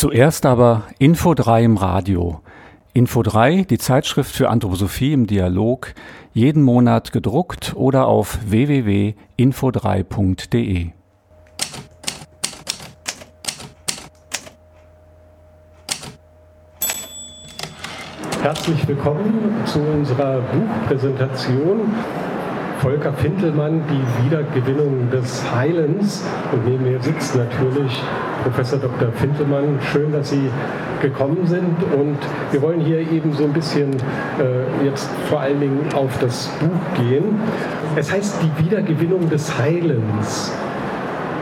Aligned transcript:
Zuerst 0.00 0.46
aber 0.46 0.84
Info 0.98 1.34
3 1.34 1.62
im 1.62 1.76
Radio. 1.76 2.40
Info 2.94 3.22
3, 3.22 3.66
die 3.68 3.76
Zeitschrift 3.76 4.34
für 4.34 4.48
Anthroposophie 4.48 5.12
im 5.12 5.26
Dialog, 5.26 5.92
jeden 6.32 6.62
Monat 6.62 7.12
gedruckt 7.12 7.74
oder 7.76 8.06
auf 8.06 8.38
www.info3.de. 8.46 10.92
Herzlich 18.40 18.88
willkommen 18.88 19.52
zu 19.66 19.80
unserer 19.80 20.40
Buchpräsentation. 20.40 21.92
Volker 22.80 23.12
Fintelmann, 23.12 23.82
die 23.90 24.24
Wiedergewinnung 24.24 25.10
des 25.10 25.42
Heilens. 25.54 26.24
Und 26.50 26.66
neben 26.66 26.84
mir 26.84 26.98
sitzt 27.02 27.36
natürlich 27.36 28.02
Professor 28.42 28.78
Dr. 28.78 29.12
Fintelmann. 29.12 29.78
Schön, 29.92 30.10
dass 30.12 30.30
Sie 30.30 30.50
gekommen 31.02 31.46
sind. 31.46 31.76
Und 31.94 32.16
wir 32.50 32.62
wollen 32.62 32.80
hier 32.80 33.00
eben 33.00 33.34
so 33.34 33.44
ein 33.44 33.52
bisschen 33.52 33.92
äh, 33.92 34.84
jetzt 34.84 35.10
vor 35.28 35.40
allen 35.40 35.60
Dingen 35.60 35.80
auf 35.94 36.18
das 36.20 36.48
Buch 36.58 36.96
gehen. 36.96 37.38
Es 37.96 38.10
heißt 38.10 38.36
die 38.42 38.64
Wiedergewinnung 38.64 39.28
des 39.28 39.58
Heilens. 39.58 40.50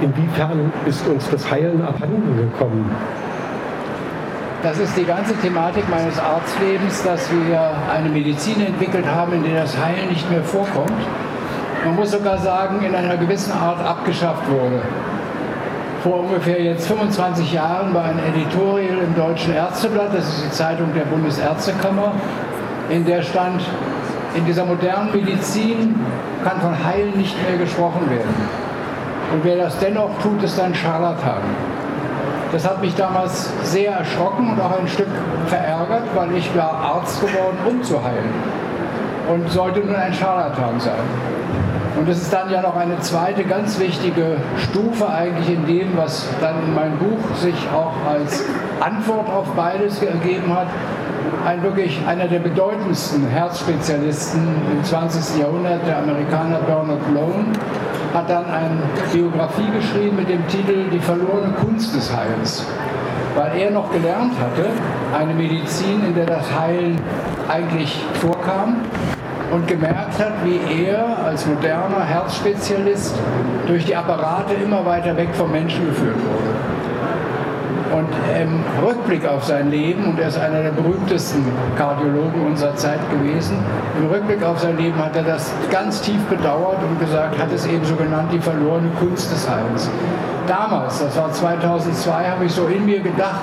Inwiefern 0.01 0.73
ist 0.87 1.07
uns 1.07 1.31
das 1.31 1.49
Heilen 1.49 1.83
abhanden 1.83 2.37
gekommen? 2.37 2.91
Das 4.61 4.77
ist 4.81 4.97
die 4.97 5.05
ganze 5.05 5.37
Thematik 5.37 5.89
meines 5.89 6.19
Arztlebens, 6.19 7.05
dass 7.05 7.31
wir 7.31 7.75
eine 7.95 8.09
Medizin 8.09 8.61
entwickelt 8.61 9.07
haben, 9.07 9.33
in 9.35 9.45
der 9.45 9.63
das 9.63 9.79
Heilen 9.79 10.09
nicht 10.09 10.29
mehr 10.29 10.43
vorkommt. 10.43 10.91
Man 11.85 11.95
muss 11.95 12.11
sogar 12.11 12.39
sagen, 12.39 12.83
in 12.85 12.95
einer 12.95 13.17
gewissen 13.17 13.53
Art 13.53 13.81
abgeschafft 13.81 14.49
wurde. 14.51 14.83
Vor 16.03 16.21
ungefähr 16.21 16.63
jetzt 16.63 16.87
25 16.87 17.53
Jahren 17.53 17.95
war 17.95 18.05
ein 18.05 18.19
Editorial 18.35 18.99
im 18.99 19.15
Deutschen 19.15 19.55
Ärzteblatt, 19.55 20.09
das 20.13 20.29
ist 20.29 20.45
die 20.47 20.51
Zeitung 20.51 20.93
der 20.95 21.05
Bundesärztekammer, 21.05 22.13
in 22.89 23.05
der 23.05 23.23
stand, 23.23 23.63
in 24.35 24.45
dieser 24.45 24.65
modernen 24.65 25.13
Medizin 25.13 25.95
kann 26.45 26.61
von 26.61 26.85
Heilen 26.85 27.17
nicht 27.17 27.37
mehr 27.43 27.59
gesprochen 27.59 28.09
werden. 28.11 28.35
Und 29.33 29.45
wer 29.45 29.57
das 29.57 29.79
dennoch 29.79 30.11
tut, 30.23 30.43
ist 30.43 30.59
ein 30.61 30.75
Scharlatan. 30.75 31.43
Das 32.53 32.67
hat 32.67 32.81
mich 32.81 32.95
damals 32.95 33.51
sehr 33.63 33.93
erschrocken 33.93 34.53
und 34.53 34.61
auch 34.61 34.79
ein 34.79 34.89
Stück 34.89 35.09
verärgert, 35.47 36.05
weil 36.15 36.35
ich 36.37 36.57
war 36.57 36.73
Arzt 36.73 37.21
geworden, 37.21 37.59
um 37.69 37.83
zu 37.83 38.03
heilen. 38.03 38.33
Und 39.29 39.51
sollte 39.51 39.81
nun 39.81 39.95
ein 39.95 40.15
Scharlatan 40.15 40.81
sein. 40.81 41.38
Und 41.99 42.09
es 42.09 42.23
ist 42.23 42.33
dann 42.33 42.49
ja 42.49 42.63
noch 42.63 42.77
eine 42.77 43.01
zweite 43.01 43.43
ganz 43.43 43.81
wichtige 43.81 44.37
Stufe 44.57 45.09
eigentlich 45.09 45.51
in 45.51 45.67
dem, 45.67 45.97
was 45.97 46.29
dann 46.41 46.63
in 46.65 46.75
meinem 46.75 46.97
Buch 46.97 47.37
sich 47.37 47.57
auch 47.75 47.93
als 48.09 48.45
Antwort 48.79 49.29
auf 49.29 49.47
beides 49.57 50.01
ergeben 50.01 50.55
hat. 50.55 50.69
Ein 51.45 51.63
wirklich 51.65 52.01
einer 52.07 52.29
der 52.29 52.39
bedeutendsten 52.39 53.27
Herzspezialisten 53.27 54.47
im 54.71 54.85
20. 54.85 55.41
Jahrhundert, 55.41 55.87
der 55.89 55.99
Amerikaner 55.99 56.61
Bernard 56.61 57.03
Lone, 57.13 57.47
hat 58.15 58.31
dann 58.31 58.45
eine 58.45 58.79
Biografie 59.13 59.69
geschrieben 59.77 60.17
mit 60.17 60.29
dem 60.29 60.47
Titel 60.47 60.89
Die 60.93 61.01
verlorene 61.01 61.53
Kunst 61.61 61.97
des 61.97 62.15
Heils. 62.17 62.65
Weil 63.35 63.59
er 63.59 63.71
noch 63.73 63.91
gelernt 63.91 64.35
hatte, 64.41 64.69
eine 65.19 65.35
Medizin, 65.35 66.05
in 66.07 66.15
der 66.15 66.27
das 66.27 66.47
Heilen 66.57 67.01
eigentlich 67.49 68.05
vorkam 68.15 68.77
und 69.51 69.67
gemerkt 69.67 70.19
hat, 70.19 70.33
wie 70.45 70.85
er 70.85 71.19
als 71.25 71.47
moderner 71.47 72.05
Herzspezialist 72.05 73.15
durch 73.67 73.85
die 73.85 73.97
Apparate 73.97 74.55
immer 74.55 74.85
weiter 74.85 75.17
weg 75.17 75.29
vom 75.33 75.51
Menschen 75.53 75.87
geführt 75.87 76.17
wurde. 76.17 76.79
Und 77.91 78.09
im 78.39 78.63
Rückblick 78.87 79.27
auf 79.27 79.45
sein 79.45 79.71
Leben, 79.71 80.05
und 80.05 80.21
er 80.21 80.29
ist 80.29 80.39
einer 80.39 80.63
der 80.63 80.73
berühmtesten 80.73 81.43
Kardiologen 81.77 82.47
unserer 82.47 82.77
Zeit 82.77 83.01
gewesen, 83.11 83.57
im 83.99 84.09
Rückblick 84.09 84.45
auf 84.45 84.61
sein 84.61 84.77
Leben 84.77 84.97
hat 85.03 85.17
er 85.17 85.23
das 85.23 85.51
ganz 85.71 86.03
tief 86.03 86.23
bedauert 86.27 86.79
und 86.83 87.01
gesagt, 87.01 87.39
hat 87.39 87.51
es 87.53 87.67
eben 87.67 87.85
so 87.85 87.97
genannt, 87.97 88.29
die 88.31 88.41
verlorene 88.41 88.91
Kunst 88.99 89.33
des 89.33 89.49
Heils. 89.49 89.89
Damals, 90.47 90.99
das 90.99 91.17
war 91.17 91.33
2002, 91.33 92.29
habe 92.29 92.45
ich 92.45 92.53
so 92.53 92.67
in 92.67 92.85
mir 92.85 93.01
gedacht, 93.01 93.41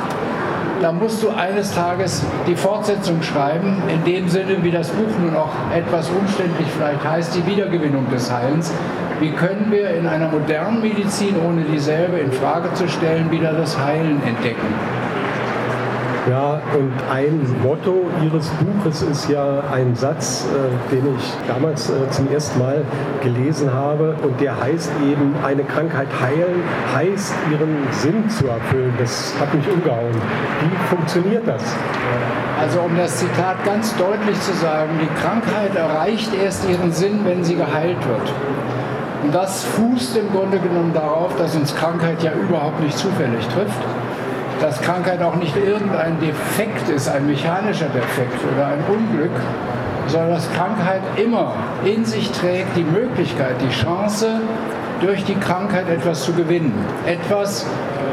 da 0.81 0.91
musst 0.91 1.23
du 1.23 1.29
eines 1.29 1.73
Tages 1.73 2.23
die 2.47 2.55
Fortsetzung 2.55 3.21
schreiben, 3.21 3.81
in 3.89 4.03
dem 4.03 4.27
Sinne, 4.27 4.63
wie 4.63 4.71
das 4.71 4.89
Buch 4.89 5.17
nun 5.21 5.35
auch 5.35 5.51
etwas 5.73 6.09
umständlich 6.09 6.67
vielleicht 6.75 7.03
heißt, 7.03 7.35
die 7.35 7.45
Wiedergewinnung 7.45 8.09
des 8.09 8.31
Heilens. 8.31 8.71
Wie 9.19 9.31
können 9.31 9.71
wir 9.71 9.91
in 9.91 10.07
einer 10.07 10.27
modernen 10.27 10.81
Medizin, 10.81 11.35
ohne 11.47 11.61
dieselbe 11.63 12.17
in 12.17 12.31
Frage 12.31 12.73
zu 12.73 12.87
stellen, 12.87 13.31
wieder 13.31 13.53
das 13.53 13.77
Heilen 13.79 14.21
entdecken? 14.23 15.04
Ja, 16.27 16.59
und 16.73 16.91
ein 17.13 17.39
Motto 17.61 18.05
Ihres 18.23 18.49
Buches 18.49 19.03
ist 19.03 19.29
ja 19.29 19.61
ein 19.71 19.95
Satz, 19.95 20.47
äh, 20.47 20.91
den 20.91 21.15
ich 21.15 21.33
damals 21.47 21.91
äh, 21.91 22.09
zum 22.09 22.31
ersten 22.31 22.57
Mal 22.57 22.83
gelesen 23.21 23.71
habe 23.71 24.15
und 24.23 24.41
der 24.41 24.59
heißt 24.59 24.89
eben, 25.03 25.35
eine 25.43 25.63
Krankheit 25.63 26.07
heilen 26.19 26.63
heißt 26.95 27.31
ihren 27.51 27.77
Sinn 27.91 28.27
zu 28.27 28.47
erfüllen. 28.47 28.95
Das 28.97 29.35
hat 29.39 29.53
mich 29.53 29.69
umgehauen. 29.69 30.15
Wie 30.61 30.95
funktioniert 30.95 31.47
das? 31.47 31.61
Also 32.59 32.79
um 32.79 32.97
das 32.97 33.17
Zitat 33.17 33.63
ganz 33.63 33.95
deutlich 33.95 34.39
zu 34.41 34.53
sagen, 34.53 34.93
die 34.99 35.21
Krankheit 35.21 35.75
erreicht 35.75 36.31
erst 36.43 36.67
ihren 36.67 36.91
Sinn, 36.91 37.19
wenn 37.23 37.43
sie 37.43 37.55
geheilt 37.55 37.99
wird. 38.07 38.33
Und 39.23 39.35
das 39.35 39.63
fußt 39.63 40.17
im 40.17 40.31
Grunde 40.31 40.57
genommen 40.57 40.91
darauf, 40.91 41.35
dass 41.37 41.55
uns 41.55 41.75
Krankheit 41.75 42.23
ja 42.23 42.31
überhaupt 42.31 42.79
nicht 42.81 42.97
zufällig 42.97 43.45
trifft 43.49 43.83
dass 44.65 44.81
Krankheit 44.81 45.21
auch 45.21 45.35
nicht 45.35 45.55
irgendein 45.55 46.19
Defekt 46.19 46.89
ist, 46.89 47.07
ein 47.07 47.27
mechanischer 47.27 47.85
Defekt 47.85 48.39
oder 48.51 48.65
ein 48.65 48.79
Unglück, 48.89 49.29
sondern 50.07 50.31
dass 50.31 50.51
Krankheit 50.53 51.01
immer 51.17 51.53
in 51.83 52.03
sich 52.03 52.31
trägt 52.31 52.75
die 52.75 52.83
Möglichkeit, 52.83 53.57
die 53.61 53.69
Chance, 53.69 54.39
durch 55.01 55.23
die 55.23 55.35
Krankheit 55.35 55.87
etwas 55.87 56.23
zu 56.23 56.33
gewinnen. 56.33 56.73
Etwas, 57.05 57.67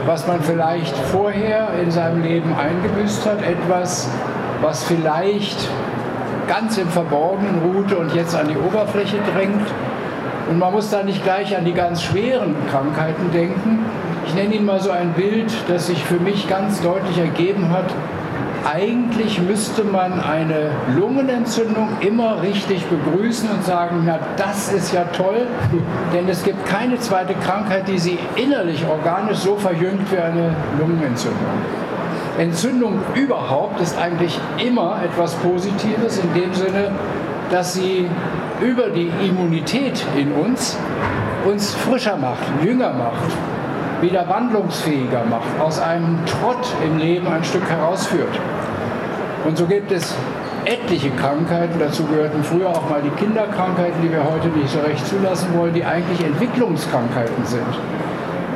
was 0.04 0.26
man 0.26 0.42
vielleicht 0.42 0.94
vorher 1.10 1.70
in 1.82 1.90
seinem 1.90 2.22
Leben 2.22 2.54
eingebüßt 2.54 3.24
hat, 3.24 3.42
etwas, 3.42 4.10
was 4.60 4.84
vielleicht 4.84 5.56
ganz 6.48 6.76
im 6.76 6.88
Verborgenen 6.88 7.62
ruhte 7.64 7.96
und 7.96 8.14
jetzt 8.14 8.34
an 8.36 8.48
die 8.48 8.58
Oberfläche 8.58 9.16
drängt. 9.34 9.66
Und 10.50 10.58
man 10.58 10.70
muss 10.70 10.90
da 10.90 11.02
nicht 11.02 11.24
gleich 11.24 11.56
an 11.56 11.64
die 11.64 11.72
ganz 11.72 12.02
schweren 12.02 12.54
Krankheiten 12.70 13.32
denken, 13.32 13.86
ich 14.32 14.38
nenne 14.38 14.54
Ihnen 14.54 14.64
mal 14.64 14.80
so 14.80 14.90
ein 14.90 15.12
Bild, 15.12 15.52
das 15.68 15.88
sich 15.88 16.02
für 16.04 16.18
mich 16.18 16.48
ganz 16.48 16.80
deutlich 16.80 17.18
ergeben 17.18 17.68
hat. 17.68 17.92
Eigentlich 18.64 19.42
müsste 19.42 19.84
man 19.84 20.20
eine 20.20 20.70
Lungenentzündung 20.96 21.88
immer 22.00 22.40
richtig 22.40 22.86
begrüßen 22.86 23.50
und 23.50 23.62
sagen, 23.62 24.04
na 24.06 24.18
das 24.38 24.72
ist 24.72 24.94
ja 24.94 25.04
toll, 25.04 25.46
denn 26.14 26.26
es 26.30 26.44
gibt 26.44 26.64
keine 26.64 26.98
zweite 26.98 27.34
Krankheit, 27.34 27.86
die 27.88 27.98
Sie 27.98 28.18
innerlich 28.36 28.86
organisch 28.88 29.36
so 29.36 29.56
verjüngt 29.56 30.10
wie 30.10 30.16
eine 30.16 30.54
Lungenentzündung. 30.78 31.38
Entzündung 32.38 33.00
überhaupt 33.14 33.82
ist 33.82 33.98
eigentlich 33.98 34.40
immer 34.64 35.00
etwas 35.04 35.34
Positives 35.34 36.18
in 36.18 36.32
dem 36.32 36.54
Sinne, 36.54 36.90
dass 37.50 37.74
sie 37.74 38.08
über 38.62 38.88
die 38.88 39.10
Immunität 39.28 40.02
in 40.16 40.32
uns 40.32 40.78
uns 41.44 41.74
frischer 41.74 42.16
macht, 42.16 42.44
jünger 42.64 42.94
macht, 42.94 43.30
wieder 44.02 44.28
wandlungsfähiger 44.28 45.24
macht, 45.30 45.60
aus 45.60 45.80
einem 45.80 46.18
Trott 46.26 46.66
im 46.84 46.98
Leben 46.98 47.26
ein 47.28 47.44
Stück 47.44 47.68
herausführt. 47.70 48.38
Und 49.46 49.56
so 49.56 49.66
gibt 49.66 49.90
es 49.92 50.14
etliche 50.64 51.10
Krankheiten, 51.10 51.78
dazu 51.78 52.04
gehörten 52.04 52.42
früher 52.42 52.68
auch 52.68 52.88
mal 52.90 53.00
die 53.00 53.10
Kinderkrankheiten, 53.10 54.02
die 54.02 54.10
wir 54.10 54.24
heute 54.24 54.48
nicht 54.48 54.70
so 54.70 54.80
recht 54.80 55.06
zulassen 55.06 55.56
wollen, 55.56 55.72
die 55.72 55.84
eigentlich 55.84 56.20
Entwicklungskrankheiten 56.24 57.44
sind. 57.44 57.62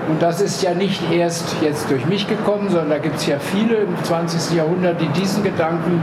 Und 0.08 0.20
das 0.20 0.40
ist 0.40 0.62
ja 0.62 0.74
nicht 0.74 1.00
erst 1.12 1.56
jetzt 1.62 1.90
durch 1.90 2.06
mich 2.06 2.28
gekommen, 2.28 2.68
sondern 2.68 2.90
da 2.90 2.98
gibt 2.98 3.16
es 3.16 3.26
ja 3.26 3.38
viele 3.38 3.76
im 3.76 4.04
20. 4.04 4.56
Jahrhundert, 4.56 5.00
die 5.00 5.08
diesen 5.08 5.42
Gedanken, 5.42 6.02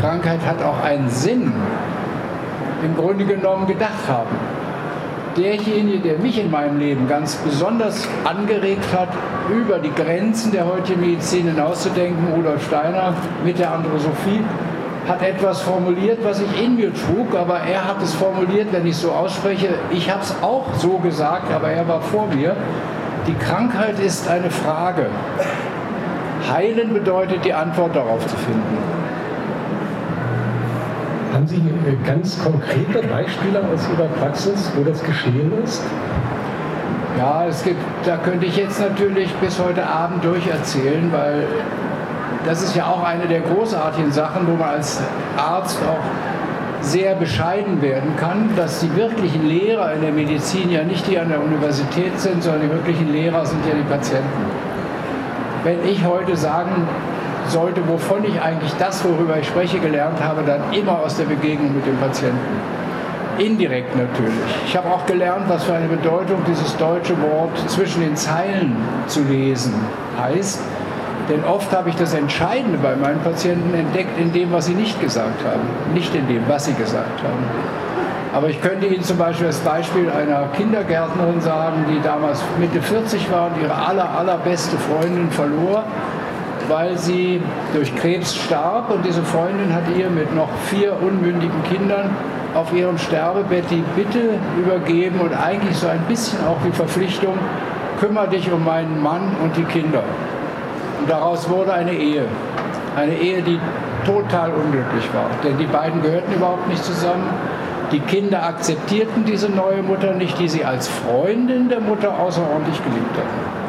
Krankheit 0.00 0.40
hat 0.46 0.62
auch 0.62 0.82
einen 0.84 1.08
Sinn, 1.08 1.52
im 2.84 2.96
Grunde 2.96 3.24
genommen 3.24 3.66
gedacht 3.66 4.08
haben 4.08 4.30
derjenige, 5.36 5.98
der 6.00 6.18
mich 6.18 6.38
in 6.38 6.50
meinem 6.50 6.78
Leben 6.78 7.08
ganz 7.08 7.36
besonders 7.36 8.06
angeregt 8.24 8.84
hat, 8.92 9.08
über 9.50 9.78
die 9.78 9.92
Grenzen 9.92 10.52
der 10.52 10.66
heutigen 10.66 11.00
Medizin 11.00 11.46
hinauszudenken, 11.46 12.32
Rudolf 12.34 12.64
Steiner 12.66 13.14
mit 13.44 13.58
der 13.58 13.72
Androsophie, 13.72 14.42
hat 15.08 15.22
etwas 15.22 15.62
formuliert, 15.62 16.18
was 16.22 16.40
ich 16.40 16.62
in 16.62 16.76
mir 16.76 16.92
trug, 16.92 17.34
aber 17.34 17.60
er 17.60 17.86
hat 17.86 18.02
es 18.02 18.14
formuliert, 18.14 18.68
wenn 18.72 18.86
ich 18.86 18.96
so 18.96 19.10
ausspreche. 19.10 19.70
Ich 19.90 20.10
habe 20.10 20.22
es 20.22 20.34
auch 20.42 20.74
so 20.78 20.98
gesagt, 20.98 21.52
aber 21.52 21.70
er 21.70 21.88
war 21.88 22.00
vor 22.00 22.26
mir. 22.28 22.56
Die 23.26 23.34
Krankheit 23.34 23.98
ist 23.98 24.28
eine 24.28 24.50
Frage. 24.50 25.06
Heilen 26.52 26.92
bedeutet, 26.92 27.44
die 27.44 27.52
Antwort 27.52 27.94
darauf 27.94 28.26
zu 28.26 28.36
finden. 28.36 28.99
Haben 31.40 31.48
Sie 31.48 31.56
äh, 31.56 32.06
ganz 32.06 32.38
konkrete 32.38 33.08
Beispiele 33.08 33.60
aus 33.60 33.88
Ihrer 33.96 34.08
Praxis, 34.08 34.70
wo 34.76 34.84
das 34.84 35.02
geschehen 35.02 35.50
ist? 35.64 35.82
Ja, 37.16 37.46
es 37.46 37.64
gibt, 37.64 37.80
da 38.04 38.18
könnte 38.18 38.44
ich 38.44 38.58
jetzt 38.58 38.78
natürlich 38.78 39.32
bis 39.36 39.58
heute 39.58 39.86
Abend 39.86 40.22
durcherzählen, 40.22 41.10
weil 41.10 41.44
das 42.44 42.62
ist 42.62 42.76
ja 42.76 42.88
auch 42.88 43.02
eine 43.02 43.26
der 43.26 43.40
großartigen 43.40 44.12
Sachen, 44.12 44.46
wo 44.48 44.52
man 44.52 44.68
als 44.68 45.00
Arzt 45.38 45.78
auch 45.88 46.84
sehr 46.84 47.14
bescheiden 47.14 47.80
werden 47.80 48.16
kann, 48.18 48.50
dass 48.54 48.80
die 48.80 48.94
wirklichen 48.94 49.48
Lehrer 49.48 49.94
in 49.94 50.02
der 50.02 50.12
Medizin 50.12 50.70
ja 50.70 50.84
nicht 50.84 51.06
die 51.06 51.18
an 51.18 51.30
der 51.30 51.42
Universität 51.42 52.20
sind, 52.20 52.42
sondern 52.42 52.68
die 52.68 52.70
wirklichen 52.70 53.10
Lehrer 53.14 53.46
sind 53.46 53.64
ja 53.66 53.72
die 53.74 53.88
Patienten. 53.88 54.44
Wenn 55.64 55.86
ich 55.86 56.04
heute 56.04 56.36
sagen 56.36 56.86
sollte, 57.48 57.86
wovon 57.88 58.24
ich 58.24 58.40
eigentlich 58.40 58.72
das, 58.78 59.04
worüber 59.04 59.38
ich 59.38 59.46
spreche, 59.46 59.78
gelernt 59.78 60.22
habe, 60.22 60.42
dann 60.42 60.72
immer 60.72 61.00
aus 61.00 61.16
der 61.16 61.24
Begegnung 61.24 61.74
mit 61.74 61.86
dem 61.86 61.96
Patienten. 61.98 62.38
Indirekt 63.38 63.96
natürlich. 63.96 64.34
Ich 64.66 64.76
habe 64.76 64.88
auch 64.88 65.06
gelernt, 65.06 65.44
was 65.48 65.64
für 65.64 65.72
eine 65.72 65.88
Bedeutung 65.88 66.42
dieses 66.46 66.76
deutsche 66.76 67.14
Wort 67.22 67.56
zwischen 67.68 68.02
den 68.02 68.14
Zeilen 68.14 68.76
zu 69.06 69.22
lesen 69.22 69.74
heißt. 70.20 70.60
Denn 71.30 71.44
oft 71.44 71.72
habe 71.72 71.88
ich 71.88 71.96
das 71.96 72.12
Entscheidende 72.12 72.78
bei 72.78 72.96
meinen 72.96 73.20
Patienten 73.20 73.72
entdeckt 73.72 74.18
in 74.18 74.32
dem, 74.32 74.52
was 74.52 74.66
sie 74.66 74.74
nicht 74.74 75.00
gesagt 75.00 75.44
haben, 75.44 75.94
nicht 75.94 76.14
in 76.14 76.26
dem, 76.26 76.42
was 76.48 76.66
sie 76.66 76.74
gesagt 76.74 77.22
haben. 77.22 77.44
Aber 78.32 78.48
ich 78.48 78.60
könnte 78.60 78.86
Ihnen 78.86 79.02
zum 79.02 79.16
Beispiel 79.16 79.46
das 79.46 79.58
Beispiel 79.58 80.08
einer 80.08 80.48
Kindergärtnerin 80.56 81.40
sagen, 81.40 81.84
die 81.88 82.00
damals 82.00 82.40
Mitte 82.60 82.80
40 82.80 83.30
war 83.30 83.46
und 83.46 83.60
ihre 83.60 83.74
aller, 83.74 84.08
allerbeste 84.08 84.76
Freundin 84.76 85.30
verlor, 85.30 85.84
weil 86.70 86.96
sie 86.96 87.42
durch 87.74 87.94
Krebs 87.96 88.34
starb. 88.34 88.90
Und 88.90 89.04
diese 89.04 89.22
Freundin 89.22 89.74
hat 89.74 89.82
ihr 89.98 90.08
mit 90.08 90.34
noch 90.34 90.48
vier 90.68 90.96
unmündigen 91.02 91.62
Kindern 91.64 92.10
auf 92.54 92.72
ihrem 92.72 92.96
Sterbebett 92.96 93.64
die 93.70 93.84
Bitte 93.94 94.38
übergeben 94.58 95.20
und 95.20 95.34
eigentlich 95.34 95.76
so 95.76 95.88
ein 95.88 96.00
bisschen 96.08 96.38
auch 96.46 96.56
die 96.64 96.72
Verpflichtung, 96.72 97.34
kümmere 97.98 98.28
dich 98.28 98.50
um 98.50 98.64
meinen 98.64 99.02
Mann 99.02 99.36
und 99.42 99.56
die 99.56 99.64
Kinder. 99.64 100.02
Und 101.00 101.10
daraus 101.10 101.48
wurde 101.48 101.72
eine 101.72 101.92
Ehe. 101.92 102.24
Eine 102.96 103.14
Ehe, 103.14 103.42
die 103.42 103.60
total 104.04 104.52
unglücklich 104.52 105.08
war. 105.12 105.26
Denn 105.44 105.58
die 105.58 105.66
beiden 105.66 106.02
gehörten 106.02 106.32
überhaupt 106.32 106.68
nicht 106.68 106.84
zusammen. 106.84 107.28
Die 107.92 108.00
Kinder 108.00 108.44
akzeptierten 108.44 109.24
diese 109.24 109.48
neue 109.48 109.82
Mutter 109.82 110.12
nicht, 110.14 110.38
die 110.38 110.48
sie 110.48 110.64
als 110.64 110.88
Freundin 110.88 111.68
der 111.68 111.80
Mutter 111.80 112.18
außerordentlich 112.18 112.82
geliebt 112.84 113.16
hatten. 113.16 113.59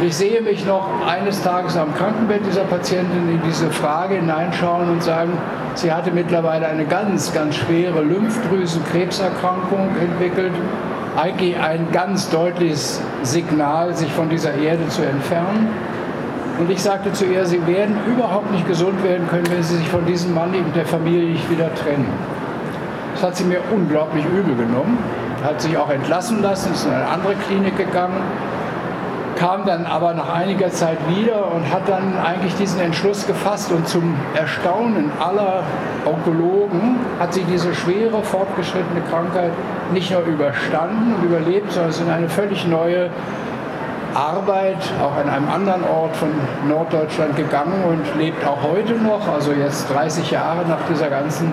Und 0.00 0.06
ich 0.06 0.16
sehe 0.16 0.40
mich 0.40 0.64
noch 0.64 0.88
eines 1.06 1.42
Tages 1.42 1.76
am 1.76 1.94
Krankenbett 1.94 2.40
dieser 2.46 2.64
Patientin 2.64 3.28
in 3.28 3.42
diese 3.46 3.70
Frage 3.70 4.14
hineinschauen 4.14 4.88
und 4.88 5.02
sagen, 5.02 5.32
sie 5.74 5.92
hatte 5.92 6.10
mittlerweile 6.10 6.68
eine 6.68 6.86
ganz, 6.86 7.34
ganz 7.34 7.56
schwere 7.56 8.00
Lymphdrüsenkrebserkrankung 8.00 9.90
entwickelt. 10.00 10.54
Eigentlich 11.18 11.60
ein 11.60 11.88
ganz 11.92 12.30
deutliches 12.30 13.02
Signal, 13.24 13.94
sich 13.94 14.10
von 14.10 14.30
dieser 14.30 14.54
Erde 14.54 14.88
zu 14.88 15.02
entfernen. 15.02 15.68
Und 16.58 16.70
ich 16.70 16.80
sagte 16.80 17.12
zu 17.12 17.26
ihr, 17.26 17.44
Sie 17.44 17.66
werden 17.66 17.96
überhaupt 18.06 18.50
nicht 18.52 18.66
gesund 18.66 19.04
werden 19.04 19.28
können, 19.28 19.50
wenn 19.50 19.62
Sie 19.62 19.76
sich 19.76 19.88
von 19.90 20.06
diesem 20.06 20.34
Mann 20.34 20.54
und 20.54 20.74
der 20.74 20.86
Familie 20.86 21.32
nicht 21.32 21.50
wieder 21.50 21.74
trennen. 21.74 22.08
Das 23.12 23.22
hat 23.22 23.36
sie 23.36 23.44
mir 23.44 23.60
unglaublich 23.70 24.24
übel 24.24 24.56
genommen, 24.56 24.96
hat 25.44 25.60
sich 25.60 25.76
auch 25.76 25.90
entlassen 25.90 26.40
lassen, 26.40 26.72
ist 26.72 26.86
in 26.86 26.92
eine 26.92 27.06
andere 27.06 27.34
Klinik 27.34 27.76
gegangen, 27.76 28.16
kam 29.40 29.64
dann 29.64 29.86
aber 29.86 30.12
nach 30.12 30.28
einiger 30.28 30.70
Zeit 30.70 30.98
wieder 31.08 31.50
und 31.50 31.72
hat 31.72 31.88
dann 31.88 32.18
eigentlich 32.22 32.54
diesen 32.56 32.78
Entschluss 32.78 33.26
gefasst 33.26 33.72
und 33.72 33.88
zum 33.88 34.14
Erstaunen 34.34 35.10
aller 35.18 35.62
Onkologen 36.04 36.96
hat 37.18 37.32
sie 37.32 37.44
diese 37.44 37.74
schwere, 37.74 38.22
fortgeschrittene 38.22 39.00
Krankheit 39.10 39.52
nicht 39.94 40.10
nur 40.10 40.20
überstanden 40.24 41.14
und 41.14 41.24
überlebt, 41.24 41.72
sondern 41.72 41.90
ist 41.90 42.00
in 42.02 42.10
eine 42.10 42.28
völlig 42.28 42.66
neue 42.66 43.08
Arbeit 44.14 44.76
auch 45.02 45.16
an 45.16 45.30
einem 45.30 45.48
anderen 45.48 45.84
Ort 45.84 46.14
von 46.16 46.28
Norddeutschland 46.68 47.34
gegangen 47.34 47.82
und 47.88 48.20
lebt 48.20 48.46
auch 48.46 48.62
heute 48.62 48.92
noch, 48.94 49.26
also 49.26 49.52
jetzt 49.52 49.88
30 49.90 50.32
Jahre 50.32 50.66
nach 50.68 50.80
dieser 50.90 51.08
ganzen 51.08 51.50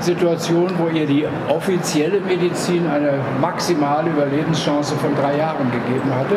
Situation, 0.00 0.70
wo 0.78 0.88
ihr 0.88 1.06
die 1.06 1.26
offizielle 1.48 2.20
Medizin 2.20 2.86
eine 2.88 3.14
maximale 3.40 4.10
Überlebenschance 4.10 4.94
von 4.96 5.14
drei 5.14 5.36
Jahren 5.36 5.70
gegeben 5.70 6.14
hatte. 6.14 6.36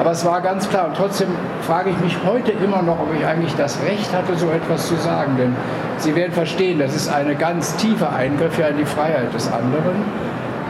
Aber 0.00 0.10
es 0.10 0.24
war 0.24 0.40
ganz 0.40 0.68
klar 0.68 0.86
und 0.86 0.96
trotzdem 0.96 1.28
frage 1.62 1.90
ich 1.90 1.98
mich 2.00 2.16
heute 2.26 2.52
immer 2.52 2.82
noch, 2.82 3.00
ob 3.00 3.14
ich 3.16 3.24
eigentlich 3.24 3.54
das 3.56 3.78
Recht 3.84 4.12
hatte, 4.14 4.36
so 4.36 4.50
etwas 4.50 4.88
zu 4.88 4.96
sagen. 4.96 5.36
Denn 5.38 5.54
Sie 5.98 6.16
werden 6.16 6.32
verstehen, 6.32 6.78
das 6.78 6.96
ist 6.96 7.08
ein 7.08 7.36
ganz 7.38 7.76
tiefer 7.76 8.12
Eingriff 8.12 8.58
ja 8.58 8.68
in 8.68 8.78
die 8.78 8.86
Freiheit 8.86 9.32
des 9.32 9.52
anderen 9.52 10.02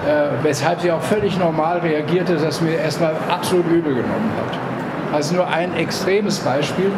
äh, 0.06 0.42
weshalb 0.42 0.80
sie 0.80 0.90
auch 0.90 1.00
völlig 1.00 1.38
normal 1.38 1.78
reagierte, 1.78 2.36
dass 2.36 2.60
mir 2.60 2.76
erstmal 2.76 3.14
absolut 3.28 3.66
übel 3.66 3.94
genommen 3.94 4.32
hat. 4.36 4.58
Also 5.14 5.36
nur 5.36 5.48
ein 5.48 5.76
extremes 5.76 6.40
Beispiel 6.40 6.90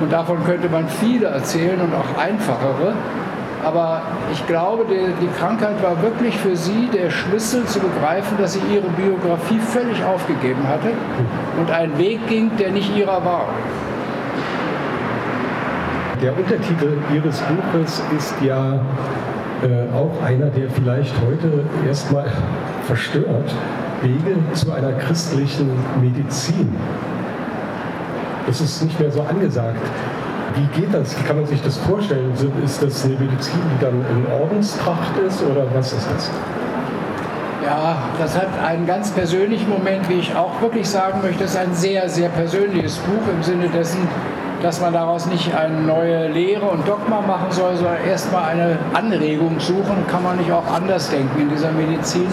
und 0.00 0.12
davon 0.12 0.44
könnte 0.44 0.68
man 0.68 0.88
viele 0.88 1.28
erzählen 1.28 1.80
und 1.80 1.94
auch 1.94 2.20
einfachere. 2.20 2.94
Aber 3.64 4.00
ich 4.32 4.46
glaube, 4.46 4.84
die, 4.88 5.12
die, 5.20 5.28
Krankheit 5.38 5.82
war 5.82 6.00
wirklich 6.02 6.36
für 6.36 6.56
sie 6.56 6.88
der 6.92 7.10
Schlüssel 7.10 7.64
zu 7.66 7.78
begreifen, 7.78 8.38
dass 8.38 8.54
sie 8.54 8.60
ihre 8.72 8.88
Biografie 8.88 9.58
völlig 9.58 10.02
aufgegeben 10.02 10.66
hatte 10.66 10.92
und 11.58 11.70
einen 11.70 11.96
Weg 11.98 12.26
ging, 12.26 12.50
der 12.58 12.70
nicht 12.70 12.96
ihrer 12.96 13.22
war. 13.24 13.46
Der 16.22 16.36
Untertitel 16.36 16.98
Ihres 17.14 17.40
Buches 17.40 18.02
ist 18.16 18.34
ja 18.42 18.74
äh, 19.62 19.94
auch 19.94 20.22
einer, 20.22 20.46
der 20.46 20.68
vielleicht 20.68 21.14
heute 21.26 21.64
erstmal 21.86 22.26
verstört, 22.86 23.54
Wege 24.02 24.36
zu 24.52 24.70
einer 24.72 24.92
christlichen 24.92 25.70
Medizin. 26.00 26.76
Das 28.46 28.60
ist 28.60 28.82
nicht 28.82 28.98
mehr 28.98 29.10
so 29.10 29.22
angesagt. 29.22 29.80
Wie 30.54 30.80
geht 30.80 30.92
das? 30.92 31.18
Wie 31.18 31.22
kann 31.24 31.36
man 31.36 31.46
sich 31.46 31.62
das 31.62 31.76
vorstellen? 31.78 32.32
Ist 32.64 32.82
das 32.82 33.04
eine 33.04 33.14
Medizin, 33.14 33.60
die 33.74 33.84
dann 33.84 34.04
in 34.10 34.26
Ordenstracht 34.40 35.16
ist 35.26 35.42
oder 35.42 35.64
was 35.74 35.92
ist 35.92 36.08
das? 36.14 36.30
Ja, 37.64 37.96
das 38.18 38.36
hat 38.36 38.48
einen 38.66 38.86
ganz 38.86 39.10
persönlichen 39.10 39.68
Moment, 39.68 40.08
wie 40.08 40.14
ich 40.14 40.34
auch 40.34 40.60
wirklich 40.60 40.88
sagen 40.88 41.20
möchte. 41.22 41.44
Das 41.44 41.52
ist 41.52 41.58
ein 41.58 41.74
sehr, 41.74 42.08
sehr 42.08 42.30
persönliches 42.30 42.96
Buch 42.96 43.32
im 43.32 43.42
Sinne 43.42 43.68
dessen, 43.68 44.08
dass 44.62 44.80
man 44.80 44.92
daraus 44.92 45.26
nicht 45.26 45.54
eine 45.54 45.80
neue 45.80 46.28
Lehre 46.28 46.66
und 46.66 46.88
Dogma 46.88 47.20
machen 47.20 47.50
soll, 47.50 47.76
sondern 47.76 48.02
erstmal 48.08 48.50
eine 48.50 48.78
Anregung 48.94 49.60
suchen. 49.60 50.06
Kann 50.10 50.22
man 50.22 50.38
nicht 50.38 50.50
auch 50.50 50.66
anders 50.72 51.10
denken 51.10 51.40
in 51.40 51.50
dieser 51.50 51.70
Medizin? 51.72 52.26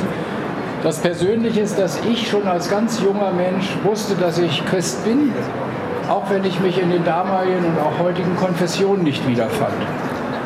Das 0.83 0.99
Persönliche 0.99 1.61
ist, 1.61 1.77
dass 1.77 1.99
ich 2.09 2.29
schon 2.29 2.47
als 2.47 2.69
ganz 2.69 3.01
junger 3.01 3.31
Mensch 3.31 3.77
wusste, 3.83 4.15
dass 4.15 4.37
ich 4.37 4.65
Christ 4.65 5.03
bin, 5.03 5.33
auch 6.09 6.29
wenn 6.29 6.43
ich 6.43 6.59
mich 6.59 6.81
in 6.81 6.89
den 6.89 7.03
damaligen 7.03 7.65
und 7.65 7.79
auch 7.79 8.03
heutigen 8.03 8.35
Konfessionen 8.35 9.03
nicht 9.03 9.27
wiederfand. 9.27 9.75